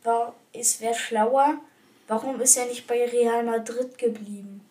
war, 0.04 0.34
es 0.52 0.80
wäre 0.80 0.94
schlauer. 0.94 1.60
Warum 2.08 2.40
ist 2.40 2.56
er 2.56 2.66
nicht 2.66 2.86
bei 2.86 3.04
Real 3.04 3.44
Madrid 3.44 3.98
geblieben? 3.98 4.62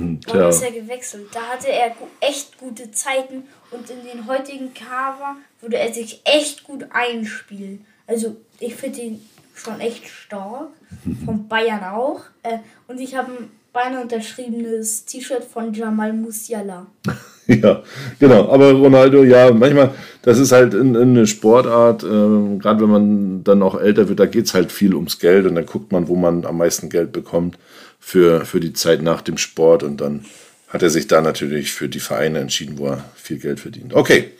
Warum 0.00 0.20
Tja. 0.20 0.48
ist 0.48 0.62
er 0.62 0.72
gewechselt? 0.72 1.26
Da 1.32 1.40
hatte 1.40 1.68
er 1.68 1.94
echt 2.20 2.58
gute 2.58 2.90
Zeiten 2.90 3.44
und 3.70 3.90
in 3.90 3.98
den 4.10 4.26
heutigen 4.26 4.72
Cover 4.74 5.36
würde 5.60 5.78
er 5.78 5.92
sich 5.92 6.22
echt 6.24 6.64
gut 6.64 6.86
einspielen. 6.90 7.84
Also 8.06 8.36
ich 8.58 8.74
finde 8.74 9.00
ihn 9.00 9.28
schon 9.54 9.80
echt 9.80 10.08
stark. 10.08 10.68
Von 11.24 11.48
Bayern 11.48 11.84
auch. 11.84 12.22
Äh, 12.42 12.58
und 12.88 13.00
ich 13.00 13.14
habe 13.14 13.30
ein 13.32 13.50
beinahe 13.72 14.02
unterschriebenes 14.02 15.04
T-Shirt 15.04 15.44
von 15.44 15.72
Jamal 15.72 16.12
Musiala. 16.12 16.86
Ja, 17.46 17.82
genau. 18.20 18.48
Aber 18.52 18.70
Ronaldo, 18.70 19.24
ja, 19.24 19.50
manchmal, 19.52 19.90
das 20.22 20.38
ist 20.38 20.52
halt 20.52 20.72
in, 20.72 20.94
in 20.94 21.10
eine 21.10 21.26
Sportart, 21.26 22.04
ähm, 22.04 22.60
gerade 22.60 22.80
wenn 22.82 22.90
man 22.90 23.42
dann 23.42 23.64
auch 23.64 23.80
älter 23.80 24.08
wird, 24.08 24.20
da 24.20 24.26
geht 24.26 24.46
es 24.46 24.54
halt 24.54 24.70
viel 24.70 24.94
ums 24.94 25.18
Geld 25.18 25.46
und 25.46 25.56
dann 25.56 25.66
guckt 25.66 25.90
man, 25.90 26.06
wo 26.06 26.14
man 26.14 26.44
am 26.44 26.58
meisten 26.58 26.90
Geld 26.90 27.10
bekommt 27.10 27.58
für, 28.00 28.44
für 28.44 28.58
die 28.60 28.72
Zeit 28.72 29.02
nach 29.02 29.20
dem 29.20 29.38
Sport 29.38 29.82
und 29.82 29.98
dann 30.00 30.24
hat 30.68 30.82
er 30.82 30.90
sich 30.90 31.06
da 31.06 31.20
natürlich 31.20 31.72
für 31.72 31.88
die 31.88 32.00
Vereine 32.00 32.38
entschieden, 32.40 32.78
wo 32.78 32.88
er 32.88 33.04
viel 33.14 33.38
Geld 33.38 33.60
verdient. 33.60 33.94
Okay, 33.94 34.32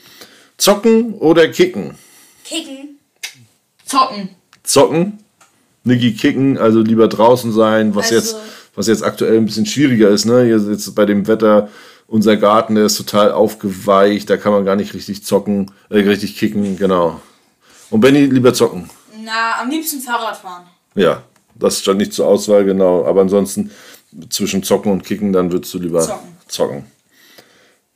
zocken 0.56 1.14
oder 1.14 1.48
kicken? 1.48 1.94
Kicken. 2.44 2.98
Zocken. 3.84 4.30
Zocken, 4.62 5.18
Niki 5.84 6.14
kicken, 6.14 6.58
also 6.58 6.80
lieber 6.80 7.08
draußen 7.08 7.52
sein, 7.52 7.94
was, 7.94 8.06
Also- 8.12 8.14
jetzt, 8.16 8.36
was 8.74 8.86
jetzt 8.86 9.02
aktuell 9.02 9.36
ein 9.36 9.46
bisschen 9.46 9.66
schwieriger 9.66 10.08
ist. 10.10 10.24
Ne? 10.24 10.44
Hier 10.44 10.58
jetzt 10.70 10.94
bei 10.94 11.04
dem 11.06 11.26
Wetter, 11.26 11.68
unser 12.06 12.36
Garten, 12.36 12.74
der 12.74 12.84
ist 12.86 12.96
total 12.96 13.32
aufgeweicht, 13.32 14.28
da 14.30 14.36
kann 14.36 14.52
man 14.52 14.64
gar 14.64 14.76
nicht 14.76 14.94
richtig 14.94 15.24
zocken, 15.24 15.70
äh, 15.90 15.98
richtig 15.98 16.36
kicken, 16.38 16.76
genau. 16.76 17.20
Und 17.88 18.00
Benny, 18.00 18.26
lieber 18.26 18.54
zocken. 18.54 18.88
Na, 19.24 19.60
am 19.60 19.70
liebsten 19.70 20.00
Fahrrad 20.00 20.36
fahren. 20.36 20.64
Ja, 20.94 21.22
das 21.60 21.80
stand 21.80 21.98
nicht 21.98 22.12
zur 22.12 22.26
Auswahl, 22.26 22.64
genau. 22.64 23.04
Aber 23.06 23.20
ansonsten 23.20 23.70
zwischen 24.30 24.62
Zocken 24.62 24.90
und 24.90 25.04
Kicken, 25.04 25.32
dann 25.32 25.52
würdest 25.52 25.72
du 25.74 25.78
lieber 25.78 26.00
Zocken. 26.00 26.28
zocken. 26.48 26.84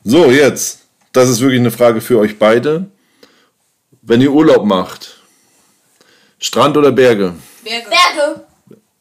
So, 0.05 0.27
jetzt. 0.31 0.81
Das 1.12 1.29
ist 1.29 1.40
wirklich 1.40 1.61
eine 1.61 1.70
Frage 1.70 2.00
für 2.00 2.18
euch 2.18 2.38
beide. 2.38 2.87
Wenn 4.03 4.20
ihr 4.20 4.33
Urlaub 4.33 4.64
macht, 4.64 5.20
Strand 6.38 6.77
oder 6.77 6.92
Berge? 6.92 7.35
Berge. 7.62 7.87
Berge. 7.88 8.40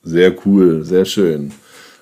Sehr 0.04 0.34
cool, 0.46 0.84
sehr 0.86 1.06
schön. 1.06 1.54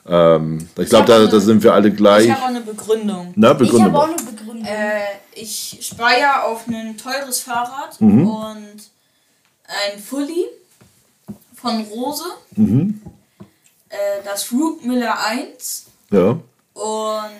Ähm, 0.08 0.67
ich 0.78 0.89
glaube, 0.89 1.06
da, 1.06 1.26
da 1.26 1.39
sind 1.39 1.63
wir 1.63 1.74
alle 1.74 1.91
gleich. 1.91 2.26
Ich 2.26 2.32
habe 2.32 2.41
auch 2.43 2.47
eine 2.47 2.62
Begründung. 2.62 3.34
Na, 3.36 3.52
Ich 3.52 3.58
begründe 3.60 3.86
habe 3.86 3.97
auch 4.00 4.04
eine 4.08 4.15
Begründung. 4.15 4.65
Äh, 4.65 5.02
ich 5.34 5.80
spare 5.82 6.19
ja 6.19 6.43
auf 6.43 6.67
ein 6.67 6.97
teures 6.97 7.39
Fahrrad 7.41 8.00
Mhm. 8.02 8.28
und 8.28 8.76
ein 9.93 10.00
Fully 10.00 10.45
von 11.62 11.82
Rose. 11.84 12.24
Mhm. 12.56 13.02
Äh, 13.89 14.24
das 14.24 14.52
Root 14.52 14.86
Miller 14.86 15.15
1. 15.26 15.88
Ja. 16.12 16.32
Und 16.74 17.32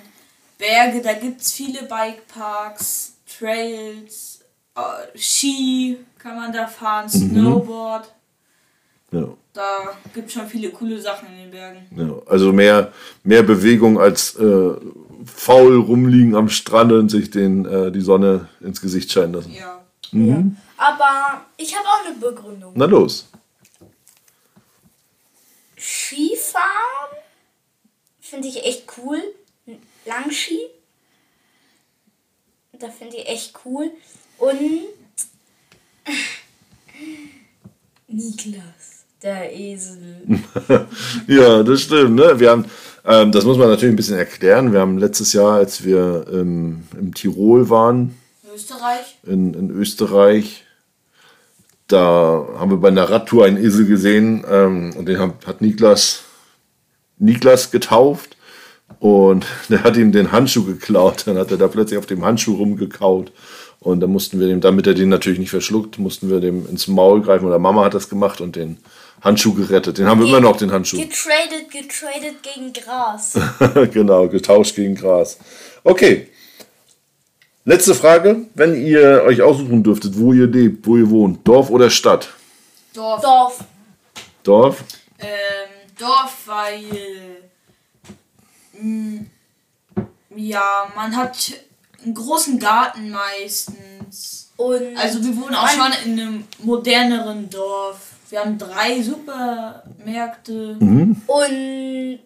Berge, 0.57 1.01
da 1.01 1.13
gibt 1.13 1.41
es 1.41 1.53
viele 1.53 1.84
Bikeparks, 1.84 3.13
Trails, 3.39 4.41
äh, 4.75 5.17
Ski 5.17 5.97
kann 6.19 6.36
man 6.36 6.51
da 6.53 6.67
fahren, 6.67 7.05
Mhm. 7.13 7.29
Snowboard. 7.31 8.13
ja. 9.12 9.25
Da 9.53 9.67
gibt 10.13 10.27
es 10.27 10.34
schon 10.34 10.47
viele 10.47 10.69
coole 10.69 11.01
Sachen 11.01 11.27
in 11.27 11.38
den 11.38 11.51
Bergen. 11.51 11.86
Ja, 11.93 12.31
also 12.31 12.53
mehr, 12.53 12.93
mehr 13.23 13.43
Bewegung 13.43 13.99
als 13.99 14.34
äh, 14.38 14.71
faul 15.25 15.77
rumliegen 15.77 16.36
am 16.36 16.47
Strand 16.47 16.93
und 16.93 17.10
sich 17.10 17.31
den, 17.31 17.65
äh, 17.65 17.91
die 17.91 17.99
Sonne 17.99 18.47
ins 18.62 18.79
Gesicht 18.79 19.12
scheinen 19.12 19.34
lassen. 19.34 19.51
Ja. 19.51 19.81
ja. 20.13 20.43
Aber 20.77 21.41
ich 21.57 21.75
habe 21.75 21.86
auch 21.86 22.05
eine 22.05 22.15
Begründung. 22.15 22.71
Na 22.75 22.86
los. 22.86 23.27
Skifahren 26.12 27.15
finde 28.19 28.50
ich 28.50 28.65
echt 28.65 28.84
cool. 28.97 29.21
Langski. 30.06 30.60
Da 32.78 32.89
finde 32.89 33.15
ich 33.17 33.28
echt 33.28 33.54
cool. 33.63 33.91
Und 34.38 34.60
Niklas, 38.08 39.06
der 39.21 39.54
Esel. 39.54 40.17
Ja, 41.28 41.63
das 41.63 41.84
stimmt. 41.84 42.15
Ne? 42.15 42.39
Wir 42.39 42.50
haben, 42.50 42.65
ähm, 43.06 43.32
das 43.32 43.45
muss 43.45 43.58
man 43.58 43.69
natürlich 43.69 43.93
ein 43.93 43.95
bisschen 43.97 44.17
erklären. 44.17 44.74
Wir 44.74 44.82
haben 44.82 44.97
letztes 44.97 45.32
Jahr, 45.32 45.54
als 45.54 45.86
wir 45.86 46.26
ähm, 46.30 46.84
im 47.00 47.13
Tirol 47.13 47.69
waren, 47.69 48.17
Österreich. 48.54 49.17
in, 49.24 49.54
in 49.54 49.69
Österreich, 49.69 50.65
da 51.91 52.47
haben 52.58 52.71
wir 52.71 52.77
bei 52.77 52.89
einer 52.89 53.10
Radtour 53.10 53.45
einen 53.45 53.58
Esel 53.58 53.86
gesehen 53.86 54.43
ähm, 54.49 54.93
und 54.95 55.08
den 55.08 55.19
hat, 55.19 55.45
hat 55.45 55.62
Niklas, 55.62 56.23
Niklas 57.17 57.71
getauft 57.71 58.38
und 58.99 59.45
der 59.69 59.84
hat 59.84 59.97
ihm 59.97 60.12
den 60.12 60.32
Handschuh 60.32 60.65
geklaut. 60.65 61.23
Dann 61.25 61.38
hat 61.38 61.51
er 61.51 61.58
da 61.58 61.67
plötzlich 61.67 61.99
auf 61.99 62.06
dem 62.06 62.23
Handschuh 62.23 62.56
rumgekaut 62.56 63.32
und 63.80 63.99
dann 63.99 64.12
mussten 64.12 64.39
wir 64.39 64.47
dem, 64.47 64.62
damit 64.62 64.86
er 64.88 64.93
den 64.93 65.10
natürlich 65.10 65.39
nicht 65.39 65.49
verschluckt, 65.49 65.97
mussten 65.97 66.30
wir 66.30 66.39
dem 66.39 66.67
ins 66.69 66.88
Maul 66.88 67.21
greifen 67.21 67.45
oder 67.45 67.60
Mama 67.60 67.84
hat 67.86 67.93
das 67.93 68.10
gemacht 68.10 68.39
und 68.39 68.56
den 68.56 68.77
Handschuh 69.21 69.54
gerettet. 69.54 69.97
Den 69.97 70.08
haben 70.08 70.21
wir 70.21 70.27
immer 70.27 70.39
noch, 70.39 70.58
den 70.58 70.71
Handschuh. 70.71 70.97
Getradet, 70.97 71.69
getradet 71.71 72.43
gegen 72.43 72.73
Gras. 72.73 73.39
genau, 73.93 74.27
getauscht 74.27 74.75
gegen 74.75 74.95
Gras. 74.95 75.38
Okay. 75.84 76.27
Letzte 77.65 77.93
Frage. 77.93 78.45
Wenn 78.56 78.74
ihr 78.76 79.24
euch 79.26 79.41
aussuchen 79.41 79.84
dürftet, 79.84 80.17
wo 80.17 80.34
ihr 80.34 80.47
lebt, 80.47 80.86
wo 80.88 80.97
ihr 80.97 81.10
wohnt, 81.10 81.47
Dorf 81.47 81.69
oder 81.69 81.89
Stadt? 81.89 82.30
Dorf. 82.93 83.21
Dorf. 83.21 83.60
Dorf? 84.43 84.84
Ähm, 85.19 85.28
Dorf, 85.97 86.38
weil. 86.47 87.43
mm, 88.82 89.19
Ja, 90.36 90.91
man 90.95 91.15
hat 91.15 91.38
einen 92.04 92.13
großen 92.15 92.58
Garten 92.58 93.12
meistens. 93.12 94.50
Und 94.58 94.97
Also 94.97 95.24
wir 95.24 95.36
wohnen 95.38 95.56
auch 95.56 95.69
schon 95.69 95.91
in 96.06 96.19
einem 96.19 96.43
moderneren 96.63 97.50
Dorf. 97.50 98.10
Wir 98.30 98.39
haben 98.39 98.58
drei 98.58 99.02
Supermärkte. 99.02 100.78
Mhm. 100.80 101.21
Und 101.28 102.19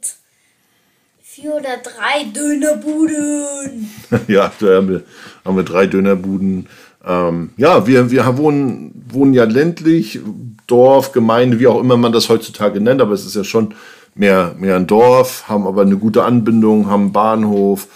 vier 1.35 1.55
oder 1.55 1.77
drei 1.83 2.23
Dönerbuden. 2.33 3.89
ja, 4.29 4.53
da 4.57 4.75
haben 4.75 4.87
wir, 4.87 5.03
haben 5.43 5.57
wir 5.57 5.63
drei 5.63 5.85
Dönerbuden. 5.85 6.67
Ähm, 7.05 7.49
ja, 7.57 7.85
wir, 7.85 8.09
wir 8.09 8.37
wohnen, 8.37 9.03
wohnen 9.09 9.33
ja 9.33 9.43
ländlich, 9.43 10.19
Dorf, 10.65 11.11
Gemeinde, 11.11 11.59
wie 11.59 11.67
auch 11.67 11.81
immer 11.81 11.97
man 11.97 12.13
das 12.13 12.29
heutzutage 12.29 12.79
nennt, 12.79 13.01
aber 13.01 13.11
es 13.11 13.25
ist 13.25 13.35
ja 13.35 13.43
schon 13.43 13.73
mehr, 14.15 14.55
mehr 14.57 14.77
ein 14.77 14.87
Dorf, 14.87 15.49
haben 15.49 15.67
aber 15.67 15.81
eine 15.81 15.97
gute 15.97 16.23
Anbindung, 16.23 16.89
haben 16.89 17.03
einen 17.03 17.11
Bahnhof, 17.11 17.87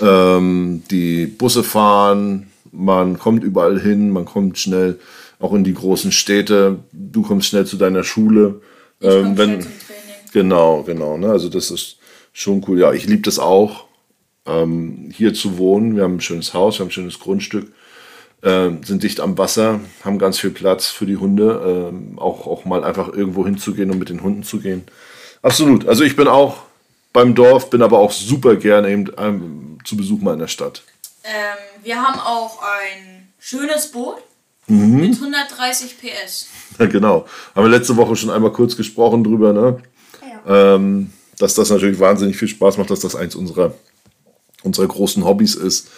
ähm, 0.00 0.82
die 0.90 1.26
Busse 1.26 1.62
fahren, 1.62 2.48
man 2.72 3.16
kommt 3.16 3.44
überall 3.44 3.78
hin, 3.78 4.10
man 4.10 4.24
kommt 4.24 4.58
schnell 4.58 4.98
auch 5.38 5.54
in 5.54 5.62
die 5.62 5.74
großen 5.74 6.10
Städte, 6.10 6.80
du 6.92 7.22
kommst 7.22 7.46
schnell 7.46 7.64
zu 7.64 7.76
deiner 7.76 8.02
Schule. 8.02 8.60
Ich 8.98 9.08
Ähm, 9.08 9.38
wenn. 9.38 9.66
Genau, 10.32 10.82
genau. 10.82 11.16
Ne? 11.16 11.30
Also 11.30 11.48
das 11.48 11.70
ist 11.70 11.97
schon 12.38 12.64
cool. 12.68 12.78
Ja, 12.80 12.92
ich 12.92 13.04
liebe 13.06 13.22
das 13.22 13.38
auch, 13.38 13.84
ähm, 14.46 15.10
hier 15.12 15.34
zu 15.34 15.58
wohnen. 15.58 15.96
Wir 15.96 16.04
haben 16.04 16.16
ein 16.16 16.20
schönes 16.20 16.54
Haus, 16.54 16.76
wir 16.78 16.80
haben 16.84 16.88
ein 16.88 16.92
schönes 16.92 17.18
Grundstück, 17.18 17.72
ähm, 18.42 18.82
sind 18.84 19.02
dicht 19.02 19.20
am 19.20 19.36
Wasser, 19.36 19.80
haben 20.04 20.18
ganz 20.18 20.38
viel 20.38 20.50
Platz 20.50 20.86
für 20.86 21.06
die 21.06 21.16
Hunde, 21.16 21.90
ähm, 21.92 22.18
auch, 22.18 22.46
auch 22.46 22.64
mal 22.64 22.84
einfach 22.84 23.08
irgendwo 23.12 23.44
hinzugehen 23.44 23.90
und 23.90 23.98
mit 23.98 24.08
den 24.08 24.22
Hunden 24.22 24.44
zu 24.44 24.60
gehen. 24.60 24.84
Absolut. 25.42 25.88
Also 25.88 26.04
ich 26.04 26.14
bin 26.16 26.28
auch 26.28 26.58
beim 27.12 27.34
Dorf, 27.34 27.70
bin 27.70 27.82
aber 27.82 27.98
auch 27.98 28.12
super 28.12 28.56
gerne 28.56 28.90
eben 28.90 29.10
ähm, 29.18 29.78
zu 29.84 29.96
Besuch 29.96 30.20
mal 30.20 30.34
in 30.34 30.38
der 30.40 30.46
Stadt. 30.48 30.82
Ähm, 31.24 31.32
wir 31.82 32.00
haben 32.00 32.20
auch 32.20 32.60
ein 32.62 33.28
schönes 33.38 33.90
Boot 33.90 34.18
Mhm. 34.70 35.00
mit 35.00 35.14
130 35.14 35.96
PS. 35.98 36.46
Ja, 36.78 36.84
genau. 36.92 37.24
Haben 37.56 37.64
wir 37.64 37.70
letzte 37.70 37.96
Woche 37.96 38.14
schon 38.16 38.28
einmal 38.28 38.52
kurz 38.52 38.76
gesprochen 38.76 39.24
drüber, 39.24 39.54
ne? 39.54 39.78
Ja. 40.46 40.74
ähm, 40.74 41.10
dass 41.38 41.54
das 41.54 41.70
natürlich 41.70 41.98
wahnsinnig 42.00 42.36
viel 42.36 42.48
Spaß 42.48 42.78
macht, 42.78 42.90
dass 42.90 43.00
das 43.00 43.16
eins 43.16 43.34
unserer, 43.34 43.74
unserer 44.62 44.86
großen 44.86 45.24
Hobbys 45.24 45.54
ist, 45.54 45.88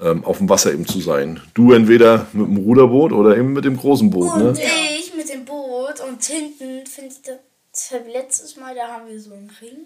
ähm, 0.00 0.24
auf 0.24 0.38
dem 0.38 0.48
Wasser 0.48 0.72
eben 0.72 0.86
zu 0.86 1.00
sein. 1.00 1.40
Du 1.54 1.72
entweder 1.72 2.26
mit 2.32 2.46
dem 2.46 2.56
Ruderboot 2.58 3.12
oder 3.12 3.36
eben 3.36 3.52
mit 3.52 3.64
dem 3.64 3.76
großen 3.76 4.10
Boot. 4.10 4.32
Und 4.34 4.54
Ne? 4.54 4.62
ich 4.98 5.14
mit 5.14 5.28
dem 5.28 5.44
Boot 5.44 6.00
und 6.08 6.22
hinten 6.24 6.86
finde 6.86 7.10
ich 7.14 7.22
das, 7.22 8.00
letztes 8.12 8.56
Mal, 8.56 8.74
da 8.74 8.88
haben 8.88 9.08
wir 9.08 9.20
so 9.20 9.32
einen 9.32 9.50
Ring. 9.60 9.76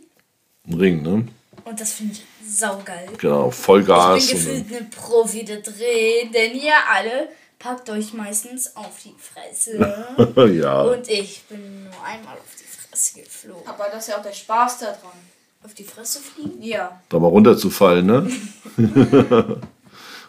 Ein 0.69 0.75
Ring, 0.75 1.03
ne? 1.03 1.27
Und 1.65 1.81
das 1.81 1.93
finde 1.93 2.15
ich 2.15 2.23
saugeil. 2.59 3.09
Genau, 3.19 3.51
Vollgas. 3.51 4.25
ich 4.25 4.31
bin 4.33 4.39
gefühlt 4.67 4.81
ein 4.83 4.91
Profi 4.91 5.45
da 5.45 5.57
drin, 5.57 6.33
denn 6.33 6.55
ihr 6.55 6.73
alle 6.93 7.29
packt 7.59 7.89
euch 7.91 8.13
meistens 8.13 8.77
auf 8.77 8.91
die 9.05 9.15
Fresse. 9.19 9.79
ja, 10.61 10.83
und 10.83 11.09
ich 11.09 11.43
bin 11.49 11.85
nur 11.85 12.05
einmal 12.05 12.35
auf 12.35 12.54
die 12.54 12.54
Fresse 12.95 13.21
geflogen. 13.21 13.67
Aber 13.67 13.87
das 13.93 14.05
ist 14.05 14.09
ja 14.11 14.19
auch 14.19 14.23
der 14.23 14.33
Spaß 14.33 14.79
daran. 14.79 15.19
Auf 15.65 15.75
die 15.75 15.83
Fresse 15.83 16.21
fliegen? 16.21 16.63
Ja. 16.63 17.01
da 17.09 17.19
mal 17.19 17.27
runterzufallen, 17.27 18.07
ne? 18.07 18.31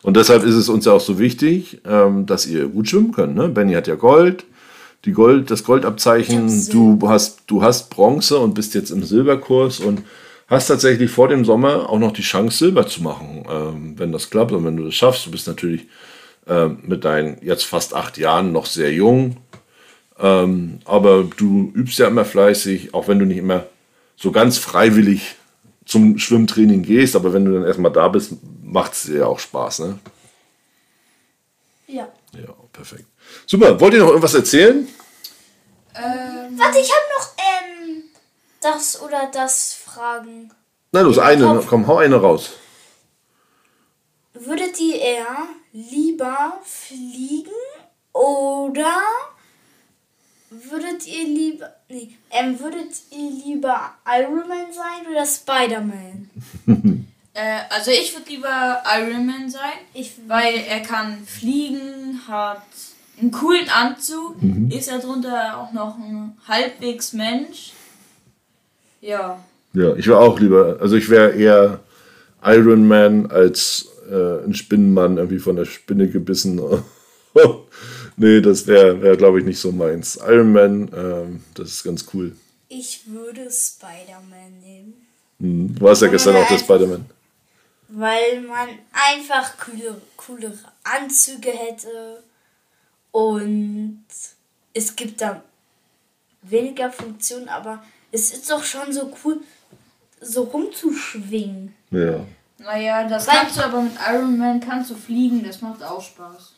und 0.01 0.17
deshalb 0.17 0.43
ist 0.43 0.55
es 0.55 0.69
uns 0.69 0.85
ja 0.85 0.93
auch 0.93 1.01
so 1.01 1.19
wichtig, 1.19 1.81
ähm, 1.85 2.25
dass 2.25 2.47
ihr 2.47 2.67
gut 2.67 2.87
schwimmen 2.87 3.11
könnt. 3.11 3.35
Ne? 3.35 3.49
Benny 3.49 3.73
hat 3.73 3.87
ja 3.87 3.95
Gold, 3.95 4.45
die 5.03 5.11
Gold, 5.11 5.51
das 5.51 5.63
Goldabzeichen. 5.63 6.69
Du 6.69 6.99
hast, 7.07 7.41
du 7.47 7.61
hast 7.61 7.89
Bronze 7.89 8.39
und 8.39 8.53
bist 8.53 8.73
jetzt 8.73 8.91
im 8.91 9.03
Silberkurs 9.03 9.79
und 9.79 10.03
hast 10.47 10.67
tatsächlich 10.67 11.11
vor 11.11 11.27
dem 11.27 11.45
Sommer 11.45 11.89
auch 11.89 11.99
noch 11.99 12.13
die 12.13 12.21
Chance, 12.21 12.57
Silber 12.57 12.87
zu 12.87 13.03
machen, 13.03 13.45
ähm, 13.47 13.99
wenn 13.99 14.11
das 14.11 14.29
klappt 14.29 14.53
und 14.53 14.65
wenn 14.65 14.77
du 14.77 14.85
das 14.85 14.95
schaffst. 14.95 15.27
Du 15.27 15.31
bist 15.31 15.47
natürlich 15.47 15.85
ähm, 16.47 16.79
mit 16.83 17.03
deinen 17.03 17.37
jetzt 17.41 17.65
fast 17.65 17.93
acht 17.93 18.17
Jahren 18.17 18.51
noch 18.51 18.67
sehr 18.67 18.93
jung, 18.93 19.37
ähm, 20.19 20.79
aber 20.85 21.23
du 21.23 21.71
übst 21.73 21.99
ja 21.99 22.07
immer 22.07 22.25
fleißig, 22.25 22.93
auch 22.93 23.07
wenn 23.07 23.19
du 23.19 23.25
nicht 23.25 23.37
immer 23.37 23.65
so 24.15 24.31
ganz 24.31 24.57
freiwillig 24.57 25.35
zum 25.85 26.17
Schwimmtraining 26.17 26.83
gehst, 26.83 27.15
aber 27.15 27.33
wenn 27.33 27.45
du 27.45 27.53
dann 27.53 27.65
erstmal 27.65 27.91
da 27.91 28.07
bist, 28.07 28.33
macht 28.63 28.93
es 28.93 29.03
dir 29.03 29.19
ja 29.19 29.25
auch 29.27 29.39
Spaß, 29.39 29.79
ne? 29.79 29.99
Ja. 31.87 32.07
Ja, 32.33 32.53
perfekt. 32.73 33.05
Super, 33.45 33.79
wollt 33.79 33.93
ihr 33.93 33.99
noch 33.99 34.07
irgendwas 34.09 34.33
erzählen? 34.33 34.87
Ähm, 35.95 36.57
Warte, 36.59 36.79
ich 36.79 36.91
habe 36.91 37.05
noch 37.17 37.29
ähm, 37.37 38.03
das 38.61 39.01
oder 39.01 39.29
das 39.31 39.73
Fragen. 39.73 40.51
Na 40.91 41.01
los, 41.01 41.19
eine, 41.19 41.45
Kopf. 41.45 41.67
komm, 41.67 41.87
hau 41.87 41.97
eine 41.97 42.15
raus. 42.15 42.53
Würdet 44.33 44.79
ihr 44.81 44.99
eher 44.99 45.37
lieber 45.71 46.59
fliegen 46.63 47.51
oder 48.11 48.97
würdet 50.69 51.07
ihr 51.07 51.27
lieber 51.27 51.69
nee, 51.89 52.09
ähm, 52.31 52.59
würdet 52.59 52.93
ihr 53.11 53.31
lieber 53.45 53.91
Iron 54.05 54.47
Man 54.47 54.71
sein 54.71 55.11
oder 55.11 55.25
Spider-Man? 55.25 56.29
äh, 57.33 57.59
also 57.69 57.91
ich 57.91 58.13
würde 58.13 58.29
lieber 58.29 58.83
Iron 58.97 59.25
Man 59.25 59.49
sein, 59.49 59.79
Ich 59.93 60.13
weil 60.27 60.55
er 60.67 60.81
kann 60.81 61.25
fliegen, 61.25 62.21
hat 62.27 62.63
einen 63.19 63.31
coolen 63.31 63.69
Anzug. 63.69 64.35
Ist 64.69 64.89
er 64.89 64.99
drunter 64.99 65.57
auch 65.57 65.71
noch 65.71 65.97
ein 65.97 66.37
halbwegs 66.47 67.13
Mensch. 67.13 67.73
Ja. 69.01 69.39
Ja, 69.73 69.95
ich 69.95 70.07
wäre 70.07 70.19
auch 70.19 70.39
lieber, 70.39 70.77
also 70.81 70.95
ich 70.95 71.09
wäre 71.09 71.31
eher 71.31 71.79
Iron 72.43 72.87
Man 72.87 73.29
als 73.29 73.89
äh, 74.09 74.45
ein 74.45 74.53
Spinnenmann, 74.53 75.17
irgendwie 75.17 75.39
von 75.39 75.55
der 75.55 75.65
Spinne 75.65 76.07
gebissen. 76.07 76.59
nee, 78.17 78.41
das 78.41 78.65
wäre, 78.67 79.01
wär, 79.01 79.15
glaube 79.17 79.39
ich, 79.39 79.45
nicht 79.45 79.59
so 79.59 79.71
meins. 79.71 80.15
Iron 80.17 80.51
Man, 80.53 80.91
ähm, 80.95 81.43
das 81.53 81.69
ist 81.69 81.83
ganz 81.83 82.05
cool. 82.13 82.35
Ich 82.69 83.01
würde 83.07 83.49
Spider-Man 83.51 84.59
nehmen. 84.61 84.93
Hm, 85.39 85.75
Du 85.75 85.81
warst 85.85 86.01
ja 86.01 86.07
gestern 86.07 86.35
auch 86.35 86.47
der 86.47 86.57
Spider-Man. 86.59 87.05
Weil 87.89 88.41
man 88.41 88.67
einfach 88.91 89.53
coole, 89.57 90.01
coolere 90.17 90.57
Anzüge 90.83 91.51
hätte. 91.51 92.23
Und 93.11 94.03
es 94.73 94.95
gibt 94.95 95.21
da 95.21 95.41
weniger 96.41 96.91
Funktionen, 96.91 97.47
aber 97.47 97.83
es 98.11 98.31
ist 98.33 98.49
doch 98.49 98.63
schon 98.63 98.91
so 98.91 99.11
cool, 99.23 99.39
so 100.19 100.43
rumzuschwingen. 100.43 101.73
Ja. 101.91 102.25
Naja, 102.57 103.07
das 103.07 103.27
Weil- 103.27 103.35
kannst 103.37 103.57
du 103.57 103.61
aber 103.63 103.81
mit 103.81 103.93
Iron 104.11 104.37
Man 104.37 104.59
kannst 104.59 104.89
du 104.89 104.95
fliegen, 104.95 105.43
das 105.43 105.61
macht 105.61 105.83
auch 105.83 106.01
Spaß. 106.01 106.53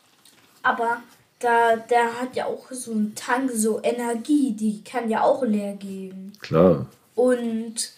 Aber 0.63 1.01
da, 1.39 1.76
der 1.76 2.19
hat 2.19 2.36
ja 2.36 2.45
auch 2.45 2.71
so 2.71 2.91
einen 2.91 3.13
Tank, 3.15 3.52
so 3.54 3.80
Energie, 3.84 4.52
die 4.54 4.84
kann 4.84 5.10
ja 5.10 5.21
auch 5.21 5.43
leer 5.43 5.73
gehen. 5.73 6.34
Klar. 6.41 6.88
Und, 7.15 7.91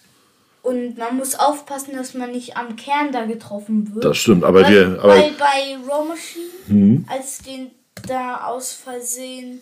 und 0.62 0.98
man 0.98 1.18
muss 1.18 1.36
aufpassen, 1.36 1.96
dass 1.96 2.14
man 2.14 2.32
nicht 2.32 2.58
am 2.58 2.76
Kern 2.76 3.12
da 3.12 3.26
getroffen 3.26 3.94
wird. 3.96 4.06
Das 4.06 4.18
stimmt, 4.18 4.44
aber 4.44 4.64
weil, 4.64 4.74
wir, 4.74 5.00
aber 5.02 5.16
weil 5.16 5.32
bei 5.32 5.78
Raw 5.88 6.06
Machine, 6.08 6.46
Mhm. 6.68 7.06
als 7.10 7.40
den 7.40 7.72
da 8.08 8.46
aus 8.46 8.74
Versehen 8.74 9.62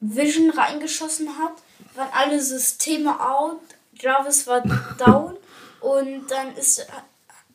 Vision 0.00 0.50
reingeschossen 0.50 1.28
hat, 1.38 1.52
waren 1.94 2.08
alle 2.12 2.40
Systeme 2.40 3.18
out, 3.20 3.60
Jarvis 4.00 4.46
war 4.46 4.60
down 4.98 5.34
und 5.80 6.30
dann 6.30 6.54
ist, 6.56 6.86